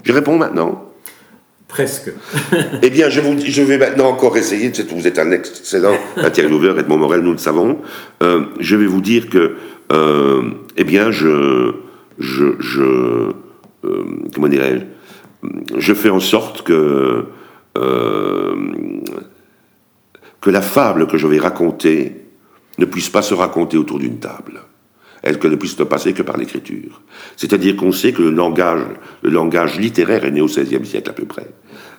Je 0.03 0.13
réponds 0.13 0.37
maintenant. 0.37 0.86
Presque. 1.67 2.11
eh 2.81 2.89
bien, 2.89 3.09
je, 3.09 3.19
vous, 3.19 3.37
je 3.39 3.61
vais 3.61 3.77
maintenant 3.77 4.07
encore 4.09 4.37
essayer, 4.37 4.71
vous 4.89 5.07
êtes 5.07 5.19
un 5.19 5.31
excellent 5.31 5.97
intervieweur, 6.17 6.79
Edmond 6.79 6.97
Morel, 6.97 7.21
nous 7.21 7.33
le 7.33 7.37
savons. 7.37 7.79
Euh, 8.23 8.45
je 8.59 8.75
vais 8.75 8.85
vous 8.85 9.01
dire 9.01 9.29
que, 9.29 9.55
euh, 9.91 10.43
eh 10.77 10.83
bien, 10.85 11.11
je, 11.11 11.73
je, 12.19 12.45
je 12.59 12.81
euh, 12.81 14.05
comment 14.33 14.47
dirais-je, 14.47 14.85
je 15.77 15.93
fais 15.93 16.09
en 16.09 16.19
sorte 16.19 16.63
que, 16.63 17.25
que 20.41 20.49
la 20.49 20.61
fable 20.61 21.07
que 21.07 21.17
je 21.17 21.27
vais 21.27 21.37
raconter 21.37 22.25
ne 22.79 22.85
puisse 22.85 23.09
pas 23.09 23.21
se 23.21 23.33
raconter 23.33 23.77
autour 23.77 23.99
d'une 23.99 24.19
table 24.19 24.61
elle 25.27 25.51
ne 25.51 25.55
puisse 25.55 25.77
ne 25.77 25.83
passer 25.83 26.13
que 26.13 26.23
par 26.23 26.37
l'écriture. 26.37 27.01
C'est-à-dire 27.35 27.75
qu'on 27.75 27.91
sait 27.91 28.13
que 28.13 28.21
le 28.21 28.31
langage, 28.31 28.81
le 29.21 29.29
langage 29.29 29.77
littéraire 29.77 30.23
est 30.23 30.31
né 30.31 30.41
au 30.41 30.47
XVIe 30.47 30.85
siècle 30.85 31.09
à 31.09 31.13
peu 31.13 31.25
près. 31.25 31.47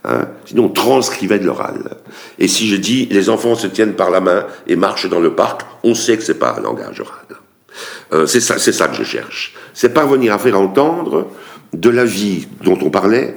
Hein. 0.04 0.28
Sinon, 0.46 0.64
on 0.64 0.68
transcrivait 0.70 1.38
de 1.38 1.44
l'oral. 1.44 1.96
Et 2.38 2.48
si 2.48 2.66
je 2.68 2.76
dis 2.76 3.06
les 3.10 3.28
enfants 3.28 3.54
se 3.54 3.66
tiennent 3.66 3.94
par 3.94 4.10
la 4.10 4.20
main 4.20 4.46
et 4.66 4.76
marchent 4.76 5.08
dans 5.08 5.20
le 5.20 5.34
parc, 5.34 5.62
on 5.82 5.94
sait 5.94 6.16
que 6.16 6.22
c'est 6.22 6.38
pas 6.38 6.56
un 6.58 6.62
langage 6.62 7.00
oral. 7.00 7.26
Euh, 8.12 8.26
c'est 8.26 8.40
ça, 8.40 8.58
c'est 8.58 8.72
ça 8.72 8.88
que 8.88 8.96
je 8.96 9.04
cherche. 9.04 9.54
C'est 9.74 9.92
parvenir 9.92 10.32
à 10.32 10.38
faire 10.38 10.58
entendre 10.58 11.28
de 11.74 11.90
la 11.90 12.04
vie 12.04 12.48
dont 12.64 12.78
on 12.80 12.90
parlait 12.90 13.34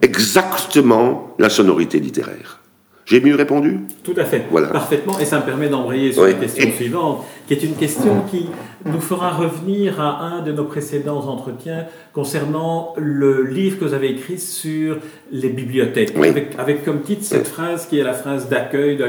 exactement 0.00 1.34
la 1.38 1.50
sonorité 1.50 1.98
littéraire. 1.98 2.61
J'ai 3.04 3.20
mieux 3.20 3.34
répondu? 3.34 3.80
Tout 4.04 4.14
à 4.16 4.24
fait, 4.24 4.44
voilà. 4.50 4.68
parfaitement, 4.68 5.18
et 5.18 5.24
ça 5.24 5.40
me 5.40 5.44
permet 5.44 5.68
d'embrayer 5.68 6.12
sur 6.12 6.24
la 6.24 6.34
question 6.34 6.70
suivante, 6.70 7.24
qui 7.46 7.54
est 7.54 7.62
une 7.64 7.74
question 7.74 8.22
qui 8.30 8.48
nous 8.84 9.00
fera 9.00 9.30
revenir 9.30 10.00
à 10.00 10.20
un 10.20 10.42
de 10.42 10.52
nos 10.52 10.64
précédents 10.64 11.26
entretiens 11.26 11.86
concernant 12.12 12.94
le 12.96 13.44
livre 13.44 13.80
que 13.80 13.84
vous 13.84 13.94
avez 13.94 14.10
écrit 14.10 14.38
sur 14.38 14.98
les 15.32 15.48
bibliothèques, 15.48 16.14
avec, 16.58 16.84
comme 16.84 17.02
titre 17.02 17.24
cette 17.24 17.48
phrase 17.48 17.86
qui 17.86 17.98
est 17.98 18.04
la 18.04 18.14
phrase 18.14 18.48
d'accueil 18.48 18.96
de 18.96 19.02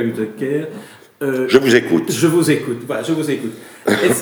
euh, 1.21 1.47
je 1.47 1.57
vous 1.57 1.73
écoute. 1.73 2.11
Je 2.11 2.27
vous 2.27 2.51
écoute, 2.51 2.81
voilà, 2.85 3.03
je 3.03 3.13
vous 3.13 3.29
écoute. 3.31 3.53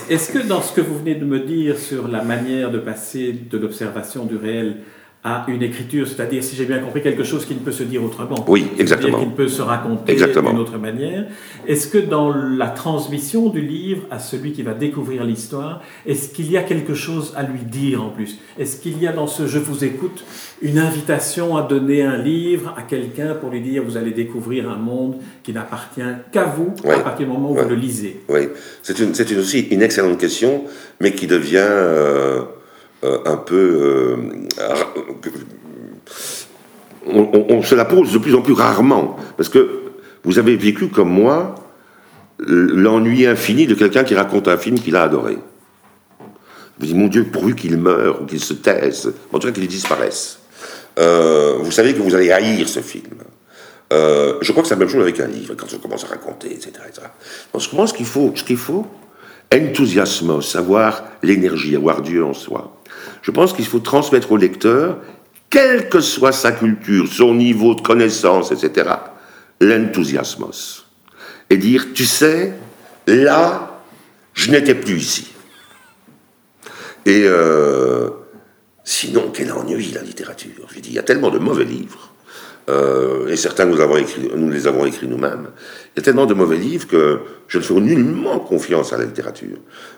Est-ce 0.10 0.32
que 0.32 0.46
dans 0.46 0.62
ce 0.62 0.74
que 0.74 0.82
vous 0.82 1.00
venez 1.00 1.16
de 1.16 1.26
me 1.26 1.40
dire 1.40 1.80
sur 1.80 2.08
la 2.08 2.24
manière 2.24 2.70
de 2.70 2.78
passer 2.78 3.36
de 3.50 3.58
l'observation 3.58 4.26
du 4.26 4.36
réel 4.36 4.78
à 5.24 5.46
une 5.48 5.62
écriture, 5.62 6.08
c'est-à-dire, 6.08 6.44
si 6.44 6.56
j'ai 6.56 6.66
bien 6.66 6.80
compris, 6.80 7.02
quelque 7.04 7.24
chose 7.24 7.46
qui 7.46 7.54
ne 7.54 7.60
peut 7.60 7.72
se 7.72 7.84
dire 7.84 8.04
autrement. 8.04 8.44
Oui, 8.48 8.66
exactement. 8.80 9.20
Qui 9.20 9.28
ne 9.28 9.32
peut 9.32 9.48
se 9.48 9.62
raconter 9.62 10.16
d'une 10.16 10.58
autre 10.58 10.80
manière. 10.80 11.26
Est-ce 11.68 11.88
que 11.88 12.00
dans 12.00 12.34
la 12.34 12.68
transmission 12.68 13.50
du 13.50 13.62
livre 13.62 14.08
à 14.10 14.18
celui 14.18 14.52
qui 14.52 14.64
va 14.64 14.74
découvrir 14.74 15.24
l'histoire, 15.24 15.84
est-ce 16.08 16.30
qu'il 16.30 16.52
y 16.52 16.58
a 16.58 16.64
quelque 16.64 16.96
chose 16.96 17.34
à 17.38 17.44
lui 17.44 17.60
dire 17.60 18.04
en 18.04 18.10
plus? 18.10 18.40
Est-ce 18.58 18.82
qu'il 18.82 19.00
y 19.00 19.06
a 19.06 19.12
dans 19.12 19.28
ce 19.28 19.46
Je 19.46 19.60
vous 19.60 19.84
écoute 19.84 20.24
une 20.64 20.80
invitation 20.80 21.56
à 21.56 21.62
donner 21.62 22.02
un 22.02 22.18
livre 22.18 22.74
à 22.76 22.82
quelqu'un 22.82 23.36
pour 23.36 23.52
lui 23.52 23.62
dire 23.62 23.84
vous 23.84 23.98
allez 23.98 24.12
découvrir 24.12 24.72
un 24.72 24.78
monde 24.78 25.18
qui 25.44 25.54
n'appartient 25.54 26.02
qu'à 26.32 26.46
vous 26.46 26.74
à 26.90 27.00
partir 27.00 27.28
du 27.28 27.32
moment 27.32 27.52
où 27.52 27.56
vous 27.56 27.70
le 27.70 27.76
lisez 27.76 28.22
Oui, 28.28 28.50
c'est 28.82 28.98
une, 28.98 29.12
aussi 29.38 29.60
une 29.70 29.84
excellente 29.84 30.18
question, 30.18 30.64
mais 31.00 31.12
qui 31.12 31.28
devient... 31.28 31.58
Euh, 31.60 32.42
un 33.04 33.38
peu... 33.38 34.16
Euh, 34.60 34.76
on, 37.08 37.64
se 37.64 37.74
la 37.74 37.86
pose 37.86 38.14
de 38.14 38.20
plus 38.20 38.36
en 38.36 38.42
plus 38.42 38.54
rarement, 38.54 39.18
parce 39.38 39.50
que 39.50 39.82
vous 40.24 40.38
avez 40.38 40.56
vécu 40.56 40.90
comme 40.90 41.10
moi 41.10 41.56
l'ennui 42.40 43.26
infini 43.26 43.66
de 43.66 43.74
quelqu'un 43.74 44.04
qui 44.04 44.14
raconte 44.14 44.48
un 44.48 44.58
film 44.58 44.80
qu'il 44.80 44.96
a 44.96 45.04
adoré. 45.04 45.38
Vous 46.80 46.86
dites, 46.86 46.96
mon 46.96 47.08
Dieu, 47.08 47.26
pourvu 47.26 47.56
qu'il 47.56 47.78
meure 47.78 48.22
ou 48.22 48.26
qu'il 48.26 48.40
se 48.40 48.54
taise, 48.54 49.14
en 49.32 49.40
tout 49.40 49.48
cas 49.48 49.54
qu'il 49.54 49.68
disparaisse. 49.68 50.40
Euh, 51.00 51.58
vous 51.60 51.72
savez 51.72 51.94
que 51.94 52.02
vous 52.02 52.14
allez 52.14 52.32
haïr 52.32 52.68
ce 52.70 52.82
film. 52.82 53.24
je 53.92 54.52
crois 54.52 54.62
que 54.62 54.70
c'est 54.70 54.76
la 54.76 54.80
même 54.80 54.90
chose 54.90 55.02
avec 55.02 55.20
un 55.20 55.28
livre, 55.28 55.56
quand 55.56 55.68
on 55.74 55.80
commence 55.80 56.04
à 56.04 56.08
raconter, 56.08 56.54
etc. 56.54 56.72
Donc, 57.52 57.62
je 57.62 57.70
pense 57.70 57.94
qu'il 57.94 58.06
faut, 58.06 58.30
qu'il 58.30 58.58
faut, 58.58 58.86
enthousiasme, 59.54 60.42
savoir 60.42 61.04
l'énergie, 61.24 61.76
avoir 61.76 62.02
Dieu 62.02 62.24
en 62.24 62.34
soi. 62.34 62.81
Je 63.22 63.32
pense 63.32 63.54
qu'il 63.54 63.66
faut 63.66 63.80
transmettre 63.80 64.32
au 64.32 64.38
lecteur, 64.38 64.98
quelle 65.50 65.90
que 65.90 66.00
soit 66.00 66.32
sa 66.32 66.52
culture, 66.52 67.08
son 67.08 67.36
niveau 67.36 67.76
de 67.76 67.82
connaissance, 67.82 68.52
etc., 68.52 68.90
l'enthousiasmos. 69.60 70.86
Et 71.50 71.58
dire, 71.58 71.88
tu 71.94 72.06
sais, 72.06 72.54
là, 73.06 73.82
je 74.34 74.52
n'étais 74.52 74.76
plus 74.76 74.98
ici. 74.98 75.34
Et 77.06 77.24
euh, 77.26 78.10
sinon, 78.84 79.32
quel 79.34 79.52
ennui 79.52 79.92
la 79.92 80.02
littérature. 80.02 80.68
Je 80.74 80.80
dis, 80.80 80.90
il 80.90 80.96
y 80.96 81.00
a 81.00 81.04
tellement 81.04 81.30
de 81.30 81.40
mauvais 81.40 81.66
livres. 81.66 82.14
Euh, 82.72 83.28
et 83.28 83.36
certains 83.36 83.66
nous, 83.66 83.76
les 84.50 84.68
avons 84.68 84.86
écrits 84.86 85.08
nous-mêmes. 85.08 85.48
Il 85.94 86.00
y 86.00 86.00
a 86.00 86.04
tellement 86.04 86.26
de 86.26 86.34
mauvais 86.34 86.58
livres 86.58 86.88
que 86.88 87.20
je 87.48 87.58
ne 87.58 87.64
fais 87.64 87.74
nullement 87.74 88.40
confiance 88.40 88.94
à 88.94 88.98
la 88.98 89.06
littérature. 89.06 89.58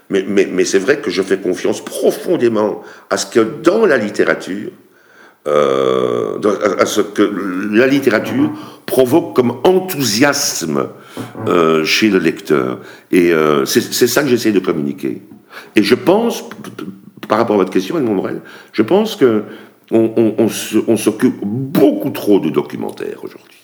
Mais, 0.09 0.65
c'est 0.65 0.79
vrai 0.79 0.97
que 0.97 1.11
je 1.11 1.21
fais 1.21 1.37
confiance 1.37 1.83
profondément 1.83 2.81
à 3.09 3.17
ce 3.17 3.27
que 3.27 3.39
dans 3.39 3.85
la 3.85 3.97
littérature, 3.97 4.71
euh, 5.47 6.39
à 6.79 6.85
ce 6.85 7.01
que 7.01 7.21
la 7.71 7.85
littérature 7.87 8.49
provoque 8.85 9.35
comme 9.35 9.59
enthousiasme 9.63 10.87
euh, 11.47 11.83
chez 11.83 12.09
le 12.09 12.17
lecteur. 12.17 12.79
Et 13.11 13.31
c'est 13.65 14.07
ça 14.07 14.23
que 14.23 14.29
j'essaie 14.29 14.51
de 14.51 14.59
communiquer. 14.59 15.21
Et 15.75 15.83
je 15.83 15.95
pense, 15.95 16.43
par 17.27 17.37
rapport 17.37 17.55
à 17.55 17.59
votre 17.59 17.71
question, 17.71 17.97
Edmond 17.97 18.15
Morel, 18.15 18.41
je 18.71 18.81
pense 18.81 19.15
que 19.15 19.43
on, 19.93 20.97
s'occupe 20.97 21.43
beaucoup 21.43 22.09
trop 22.09 22.39
de 22.39 22.49
documentaires 22.49 23.23
aujourd'hui. 23.23 23.57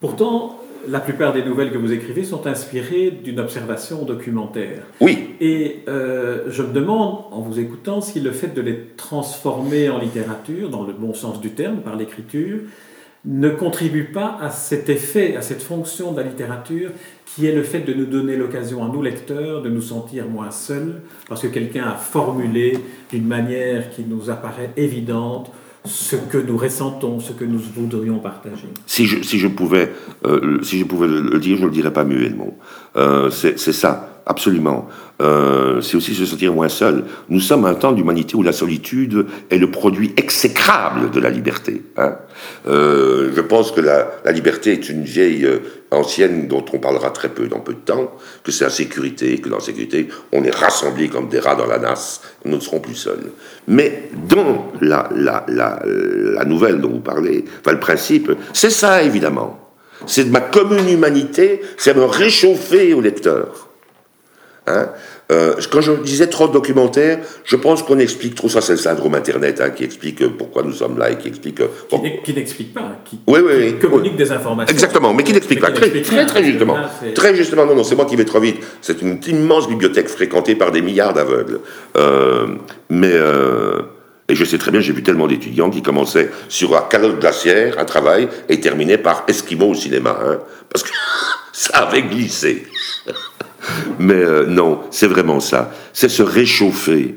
Pourtant, 0.00 0.60
la 0.86 1.00
plupart 1.00 1.32
des 1.32 1.42
nouvelles 1.42 1.72
que 1.72 1.78
vous 1.78 1.92
écrivez 1.92 2.22
sont 2.22 2.46
inspirées 2.46 3.10
d'une 3.10 3.40
observation 3.40 4.04
documentaire. 4.04 4.82
Oui. 5.00 5.30
Et 5.40 5.80
euh, 5.88 6.44
je 6.48 6.62
me 6.62 6.72
demande, 6.72 7.24
en 7.30 7.40
vous 7.40 7.58
écoutant, 7.58 8.00
si 8.00 8.20
le 8.20 8.30
fait 8.30 8.54
de 8.54 8.60
les 8.60 8.78
transformer 8.96 9.88
en 9.88 9.98
littérature, 9.98 10.70
dans 10.70 10.84
le 10.84 10.92
bon 10.92 11.14
sens 11.14 11.40
du 11.40 11.50
terme, 11.50 11.80
par 11.80 11.96
l'écriture, 11.96 12.60
ne 13.24 13.50
contribue 13.50 14.04
pas 14.04 14.38
à 14.40 14.50
cet 14.50 14.88
effet, 14.88 15.36
à 15.36 15.42
cette 15.42 15.62
fonction 15.62 16.12
de 16.12 16.18
la 16.18 16.22
littérature 16.22 16.90
qui 17.26 17.46
est 17.46 17.54
le 17.54 17.62
fait 17.62 17.80
de 17.80 17.92
nous 17.92 18.06
donner 18.06 18.36
l'occasion 18.36 18.84
à 18.84 18.88
nous 18.88 19.02
lecteurs 19.02 19.62
de 19.62 19.68
nous 19.68 19.82
sentir 19.82 20.26
moins 20.28 20.50
seuls 20.50 21.02
parce 21.28 21.42
que 21.42 21.48
quelqu'un 21.48 21.84
a 21.84 21.94
formulé 21.94 22.78
d'une 23.10 23.26
manière 23.26 23.90
qui 23.90 24.02
nous 24.02 24.30
apparaît 24.30 24.70
évidente 24.76 25.50
ce 25.84 26.16
que 26.16 26.38
nous 26.38 26.56
ressentons, 26.56 27.20
ce 27.20 27.32
que 27.32 27.44
nous 27.44 27.58
voudrions 27.58 28.18
partager. 28.18 28.68
Si 28.86 29.06
je, 29.06 29.22
si 29.22 29.38
je, 29.38 29.48
pouvais, 29.48 29.90
euh, 30.24 30.62
si 30.62 30.78
je 30.78 30.84
pouvais 30.84 31.06
le 31.06 31.38
dire, 31.38 31.56
je 31.56 31.62
ne 31.62 31.68
le 31.68 31.72
dirais 31.72 31.92
pas 31.92 32.04
muellement. 32.04 32.56
Euh, 32.96 33.30
c'est 33.30 33.56
ça. 33.58 34.17
Absolument. 34.30 34.86
Euh, 35.22 35.80
c'est 35.80 35.96
aussi 35.96 36.14
se 36.14 36.26
sentir 36.26 36.52
moins 36.52 36.68
seul. 36.68 37.04
Nous 37.30 37.40
sommes 37.40 37.64
un 37.64 37.72
temps 37.72 37.92
d'humanité 37.92 38.36
où 38.36 38.42
la 38.42 38.52
solitude 38.52 39.24
est 39.50 39.56
le 39.56 39.70
produit 39.70 40.12
exécrable 40.18 41.10
de 41.10 41.18
la 41.18 41.30
liberté. 41.30 41.82
Hein. 41.96 42.16
Euh, 42.68 43.32
je 43.34 43.40
pense 43.40 43.72
que 43.72 43.80
la, 43.80 44.20
liberté 44.30 44.74
est 44.74 44.90
une 44.90 45.02
vieille 45.02 45.46
euh, 45.46 45.60
ancienne 45.90 46.46
dont 46.46 46.62
on 46.74 46.78
parlera 46.78 47.10
très 47.10 47.30
peu 47.30 47.48
dans 47.48 47.60
peu 47.60 47.72
de 47.72 47.78
temps, 47.78 48.12
que 48.44 48.52
c'est 48.52 48.64
la 48.64 48.70
sécurité, 48.70 49.38
que 49.38 49.48
dans 49.48 49.56
la 49.56 49.64
sécurité, 49.64 50.08
on 50.30 50.44
est 50.44 50.54
rassemblés 50.54 51.08
comme 51.08 51.30
des 51.30 51.40
rats 51.40 51.56
dans 51.56 51.66
la 51.66 51.78
nasse, 51.78 52.20
nous 52.44 52.56
ne 52.56 52.60
serons 52.60 52.80
plus 52.80 52.96
seuls. 52.96 53.30
Mais 53.66 54.10
dans 54.28 54.70
la, 54.82 55.08
nouvelle 56.44 56.82
dont 56.82 56.90
vous 56.90 57.00
parlez, 57.00 57.46
enfin 57.60 57.72
le 57.72 57.80
principe, 57.80 58.30
c'est 58.52 58.68
ça 58.68 59.02
évidemment. 59.02 59.58
C'est 60.06 60.24
de 60.24 60.30
ma 60.30 60.40
commune 60.40 60.88
humanité, 60.90 61.62
c'est 61.78 61.96
me 61.96 62.04
réchauffer 62.04 62.92
au 62.92 63.00
lecteur. 63.00 63.67
Hein. 64.68 64.88
Euh, 65.30 65.56
quand 65.70 65.82
je 65.82 65.92
disais 65.92 66.28
trop 66.28 66.48
de 66.48 66.54
documentaires, 66.54 67.18
je 67.44 67.56
pense 67.56 67.82
qu'on 67.82 67.98
explique 67.98 68.34
trop 68.34 68.48
ça, 68.48 68.62
c'est 68.62 68.72
le 68.72 68.78
syndrome 68.78 69.14
Internet 69.14 69.60
hein, 69.60 69.70
qui 69.70 69.84
explique 69.84 70.22
euh, 70.22 70.30
pourquoi 70.30 70.62
nous 70.62 70.72
sommes 70.72 70.96
là 70.96 71.10
et 71.10 71.18
qui 71.18 71.28
explique. 71.28 71.60
Euh, 71.60 71.68
qui 72.24 72.32
n'explique 72.32 72.72
pas, 72.72 72.92
qui, 73.04 73.20
oui, 73.26 73.40
oui, 73.44 73.78
communique 73.78 74.16
des 74.16 74.32
informations. 74.32 74.72
Exactement, 74.72 75.12
mais 75.12 75.24
qui 75.24 75.34
n'explique 75.34 75.60
pas. 75.60 75.70
Très, 75.70 75.90
très, 76.00 76.24
très, 76.24 76.44
justement. 76.44 76.76
très 77.14 77.34
justement, 77.34 77.66
non, 77.66 77.74
non, 77.74 77.84
c'est 77.84 77.94
moi 77.94 78.06
qui 78.06 78.16
vais 78.16 78.24
trop 78.24 78.40
vite. 78.40 78.56
C'est 78.80 79.02
une 79.02 79.20
immense 79.26 79.68
bibliothèque 79.68 80.08
fréquentée 80.08 80.54
par 80.54 80.72
des 80.72 80.80
milliards 80.80 81.12
d'aveugles. 81.12 81.60
mais 82.88 83.12
Et 84.30 84.34
je 84.34 84.44
sais 84.46 84.56
très 84.56 84.70
bien, 84.70 84.80
j'ai 84.80 84.94
vu 84.94 85.02
tellement 85.02 85.26
d'étudiants 85.26 85.68
qui 85.68 85.82
commençaient 85.82 86.30
sur 86.48 86.72
la 86.72 86.82
calotte 86.82 87.20
glaciaire, 87.20 87.78
un 87.78 87.84
travail, 87.84 88.28
et 88.48 88.60
terminaient 88.60 88.98
par 88.98 89.24
Esquimau 89.28 89.70
au 89.70 89.74
cinéma, 89.74 90.18
hein, 90.24 90.38
parce 90.70 90.84
que 90.84 90.90
ça 91.52 91.80
avait 91.80 92.02
glissé. 92.02 92.66
Mais 93.98 94.14
euh, 94.14 94.46
non, 94.46 94.80
c'est 94.90 95.06
vraiment 95.06 95.40
ça. 95.40 95.72
C'est 95.92 96.08
se 96.08 96.22
réchauffer 96.22 97.14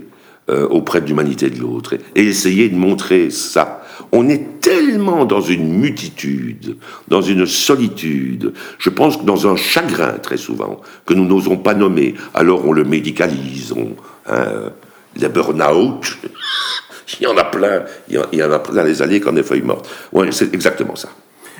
euh, 0.49 0.67
auprès 0.67 1.01
de 1.01 1.07
l'humanité 1.07 1.49
de 1.49 1.59
l'autre 1.59 1.93
et 2.15 2.23
essayer 2.23 2.67
de 2.67 2.75
montrer 2.75 3.29
ça. 3.29 3.83
On 4.11 4.27
est 4.27 4.59
tellement 4.59 5.25
dans 5.25 5.39
une 5.39 5.79
multitude, 5.79 6.77
dans 7.07 7.21
une 7.21 7.45
solitude, 7.45 8.53
je 8.79 8.89
pense 8.89 9.17
que 9.17 9.23
dans 9.23 9.47
un 9.47 9.55
chagrin 9.55 10.13
très 10.13 10.37
souvent, 10.37 10.81
que 11.05 11.13
nous 11.13 11.25
n'osons 11.25 11.57
pas 11.57 11.73
nommer. 11.73 12.15
Alors 12.33 12.65
on 12.65 12.73
le 12.73 12.83
médicalise, 12.83 13.71
on, 13.71 13.95
hein, 14.27 14.71
les 15.15 15.29
burn-out, 15.29 16.17
il 17.19 17.23
y 17.23 17.27
en 17.27 17.37
a 17.37 17.43
plein, 17.43 17.83
il 18.09 18.19
y 18.33 18.43
en 18.43 18.51
a 18.51 18.59
plein 18.59 18.83
les 18.83 19.01
allées 19.01 19.19
comme 19.19 19.35
des 19.35 19.43
feuilles 19.43 19.61
mortes. 19.61 19.87
Oui, 20.11 20.27
c'est 20.31 20.53
exactement 20.53 20.95
ça. 20.95 21.09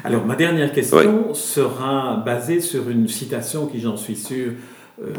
Alors 0.04 0.26
ma 0.26 0.36
dernière 0.36 0.74
question 0.74 1.34
sera 1.34 2.22
basée 2.26 2.60
sur 2.60 2.90
une 2.90 3.08
citation 3.08 3.68
qui, 3.68 3.80
j'en 3.80 3.98
suis 3.98 4.16
sûr, 4.16 4.54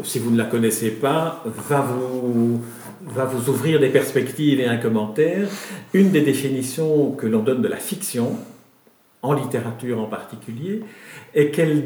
si 0.03 0.19
vous 0.19 0.31
ne 0.31 0.37
la 0.37 0.45
connaissez 0.45 0.91
pas, 0.91 1.43
va 1.45 1.81
vous, 1.81 2.61
va 3.05 3.25
vous 3.25 3.49
ouvrir 3.49 3.79
des 3.79 3.89
perspectives 3.89 4.59
et 4.59 4.65
un 4.65 4.77
commentaire. 4.77 5.47
Une 5.93 6.11
des 6.11 6.21
définitions 6.21 7.11
que 7.11 7.27
l'on 7.27 7.43
donne 7.43 7.61
de 7.61 7.67
la 7.67 7.77
fiction, 7.77 8.37
en 9.21 9.33
littérature 9.33 9.99
en 9.99 10.05
particulier, 10.05 10.81
est 11.33 11.51
qu'elle 11.51 11.83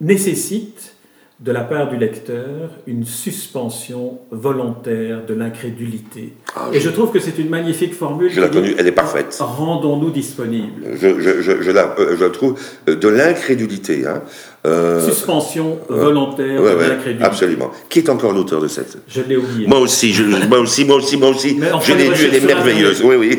nécessite 0.00 0.96
de 1.40 1.50
la 1.50 1.64
part 1.64 1.90
du 1.90 1.96
lecteur 1.96 2.70
une 2.86 3.04
suspension 3.04 4.20
volontaire 4.30 5.26
de 5.26 5.34
l'incrédulité. 5.34 6.34
Ah, 6.54 6.68
et 6.72 6.80
je 6.80 6.90
trouve 6.90 7.10
que 7.10 7.18
c'est 7.18 7.38
une 7.38 7.48
magnifique 7.48 7.94
formule. 7.94 8.30
Je 8.30 8.40
l'ai 8.40 8.50
connue, 8.50 8.74
elle 8.76 8.86
est 8.86 8.92
parfaite. 8.92 9.38
Rendons-nous 9.40 10.10
disponibles. 10.10 10.82
Je, 11.00 11.18
je, 11.18 11.62
je, 11.62 11.70
la, 11.70 11.94
euh, 11.98 12.16
je 12.18 12.26
trouve 12.26 12.58
euh, 12.88 12.94
de 12.94 13.08
l'incrédulité. 13.08 14.06
Hein. 14.06 14.22
Euh, 14.64 15.04
Suspension 15.04 15.78
volontaire 15.88 16.62
ouais, 16.62 16.74
ouais, 16.74 17.16
Absolument. 17.20 17.72
Qui 17.88 17.98
est 17.98 18.08
encore 18.08 18.32
l'auteur 18.32 18.60
de 18.60 18.68
cette 18.68 18.98
Je 19.08 19.22
l'ai 19.22 19.36
oublié. 19.36 19.66
Moi 19.66 19.80
aussi, 19.80 20.12
je, 20.12 20.22
moi 20.22 20.60
aussi, 20.60 20.84
moi 20.84 20.96
aussi, 20.96 21.16
moi 21.16 21.30
aussi. 21.30 21.58
Je 21.84 21.92
l'ai 21.94 22.08
lu, 22.08 22.14
elle 22.28 22.34
est 22.36 22.46
merveilleuse. 22.46 23.02
Oui, 23.02 23.16
oui. 23.16 23.38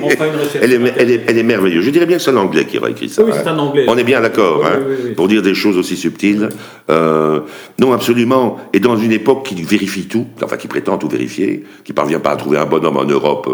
Elle 0.62 0.74
est, 0.74 0.93
elle, 0.98 1.12
est, 1.12 1.22
elle 1.27 1.38
est 1.38 1.43
merveilleuse. 1.43 1.86
Je 1.86 1.91
dirais 1.91 2.08
bien 2.08 2.17
que 2.17 2.24
c'est 2.24 2.32
un 2.32 2.38
anglais 2.38 2.65
qui 2.65 2.77
aura 2.77 2.89
écrit 2.89 3.08
ça. 3.08 3.24
Oui, 3.24 3.32
c'est 3.34 3.48
un 3.48 3.58
anglais. 3.58 3.86
On 3.88 3.98
est 3.98 4.03
bien 4.03 4.20
d'accord, 4.20 4.65
hein, 4.65 4.79
pour 5.15 5.27
dire 5.29 5.41
des 5.41 5.53
choses 5.53 5.77
aussi 5.77 5.96
subtiles. 5.96 6.50
Euh, 6.89 7.39
non, 7.79 7.93
absolument. 7.93 8.58
Et 8.74 8.82
dans 8.82 8.98
une 8.98 9.13
époque 9.13 9.46
qui 9.46 9.62
vérifie 9.62 10.08
tout, 10.08 10.25
enfin 10.41 10.58
qui 10.58 10.67
prétend 10.67 10.98
tout 10.98 11.08
vérifier, 11.08 11.63
qui 11.86 11.93
parvient 11.93 12.20
pas 12.20 12.32
à 12.32 12.36
trouver 12.36 12.58
un 12.58 12.65
bonhomme 12.65 12.98
en 13.04 13.08
Europe 13.08 13.50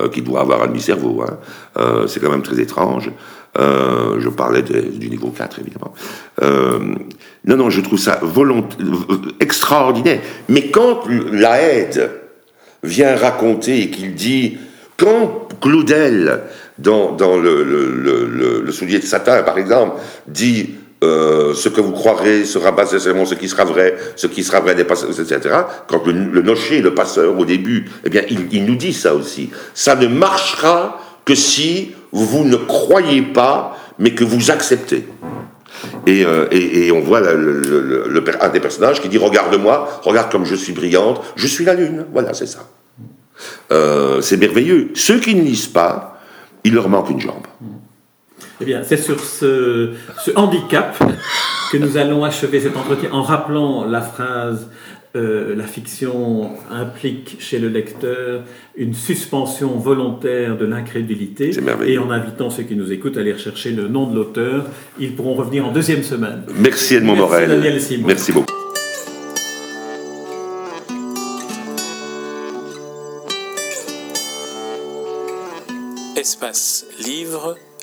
euh, 0.00 0.08
qui 0.08 0.22
doit 0.22 0.40
avoir 0.40 0.62
un 0.62 0.66
demi-cerveau, 0.66 1.22
hein, 1.22 1.38
euh, 1.78 2.06
c'est 2.06 2.20
quand 2.20 2.30
même 2.30 2.42
très 2.42 2.60
étrange. 2.60 3.10
Euh, 3.58 4.20
je 4.20 4.28
parlais 4.28 4.62
du 4.62 5.08
niveau 5.08 5.30
4, 5.30 5.58
évidemment. 5.58 5.92
Non, 7.44 7.56
non, 7.56 7.70
je 7.70 7.80
trouve 7.80 7.98
ça 7.98 8.20
extraordinaire. 9.40 10.20
Mais 10.48 10.70
quand 10.70 11.02
la 11.32 11.60
aide 11.62 12.10
vient 12.82 13.16
raconter 13.16 13.82
et 13.82 13.90
qu'il 13.90 14.14
dit, 14.14 14.58
quand 14.96 15.48
Claudel, 15.60 16.42
dans, 16.78 17.12
dans 17.12 17.36
le, 17.36 17.64
le, 17.64 18.62
le, 18.62 18.72
soulier 18.72 18.98
de 18.98 19.04
satin, 19.04 19.42
par 19.42 19.58
exemple, 19.58 19.96
dit 20.28 20.70
euh, 21.02 21.54
ce 21.54 21.70
que 21.70 21.80
vous 21.80 21.92
croirez 21.92 22.44
sera 22.44 22.72
basé 22.72 22.98
seulement 22.98 23.24
ce 23.24 23.34
qui 23.34 23.48
sera 23.48 23.64
vrai, 23.64 23.96
ce 24.16 24.26
qui 24.26 24.44
sera 24.44 24.60
vrai 24.60 24.74
des 24.74 24.84
passeurs, 24.84 25.08
etc. 25.08 25.40
Quand 25.86 26.06
le, 26.06 26.42
nocher, 26.42 26.82
le 26.82 26.94
passeur, 26.94 27.38
au 27.38 27.44
début, 27.46 27.90
eh 28.04 28.10
bien, 28.10 28.22
il, 28.28 28.64
nous 28.66 28.76
dit 28.76 28.92
ça 28.92 29.14
aussi. 29.14 29.50
Ça 29.72 29.96
ne 29.96 30.06
marchera 30.06 31.00
que 31.24 31.34
si 31.34 31.92
vous 32.12 32.44
ne 32.44 32.56
croyez 32.56 33.22
pas, 33.22 33.76
mais 33.98 34.12
que 34.12 34.24
vous 34.24 34.50
acceptez. 34.50 35.06
Et, 36.06 36.24
euh, 36.26 36.48
on 36.92 37.00
voit 37.00 37.22
un 37.26 38.48
des 38.50 38.60
personnages 38.60 39.00
qui 39.00 39.08
dit 39.08 39.16
Regarde-moi, 39.18 40.00
regarde 40.02 40.30
comme 40.30 40.44
je 40.44 40.54
suis 40.54 40.74
brillante, 40.74 41.22
je 41.36 41.46
suis 41.46 41.64
la 41.64 41.74
lune. 41.74 42.04
Voilà, 42.12 42.34
c'est 42.34 42.46
ça. 42.46 42.68
Euh, 43.72 44.20
c'est 44.20 44.36
merveilleux. 44.36 44.90
Ceux 44.94 45.18
qui 45.18 45.34
ne 45.34 45.40
lisent 45.40 45.68
pas, 45.68 46.20
il 46.64 46.74
leur 46.74 46.90
manque 46.90 47.08
une 47.08 47.20
jambe. 47.20 47.46
Eh 48.60 48.64
bien, 48.64 48.82
c'est 48.82 48.96
sur 48.96 49.20
ce, 49.20 49.90
ce 50.18 50.30
handicap 50.36 51.02
que 51.72 51.78
nous 51.78 51.96
allons 51.96 52.24
achever 52.24 52.60
cet 52.60 52.76
entretien 52.76 53.10
en 53.12 53.22
rappelant 53.22 53.84
la 53.86 54.02
phrase 54.02 54.68
euh, 55.16 55.56
la 55.56 55.64
fiction 55.64 56.50
implique 56.70 57.38
chez 57.40 57.58
le 57.58 57.66
lecteur 57.66 58.44
une 58.76 58.94
suspension 58.94 59.70
volontaire 59.70 60.56
de 60.56 60.64
l'incrédulité. 60.64 61.50
Et 61.84 61.98
en 61.98 62.10
invitant 62.12 62.48
ceux 62.48 62.62
qui 62.62 62.76
nous 62.76 62.92
écoutent 62.92 63.16
à 63.16 63.20
aller 63.20 63.32
rechercher 63.32 63.72
le 63.72 63.88
nom 63.88 64.06
de 64.06 64.14
l'auteur, 64.14 64.66
ils 65.00 65.16
pourront 65.16 65.34
revenir 65.34 65.66
en 65.66 65.72
deuxième 65.72 66.04
semaine. 66.04 66.42
Merci 66.54 66.96
Edmond 66.96 67.16
Morel. 67.16 67.60
Merci 68.04 68.32
beaucoup. 68.32 68.46
Espace 76.16 76.86
Livre, 77.04 77.56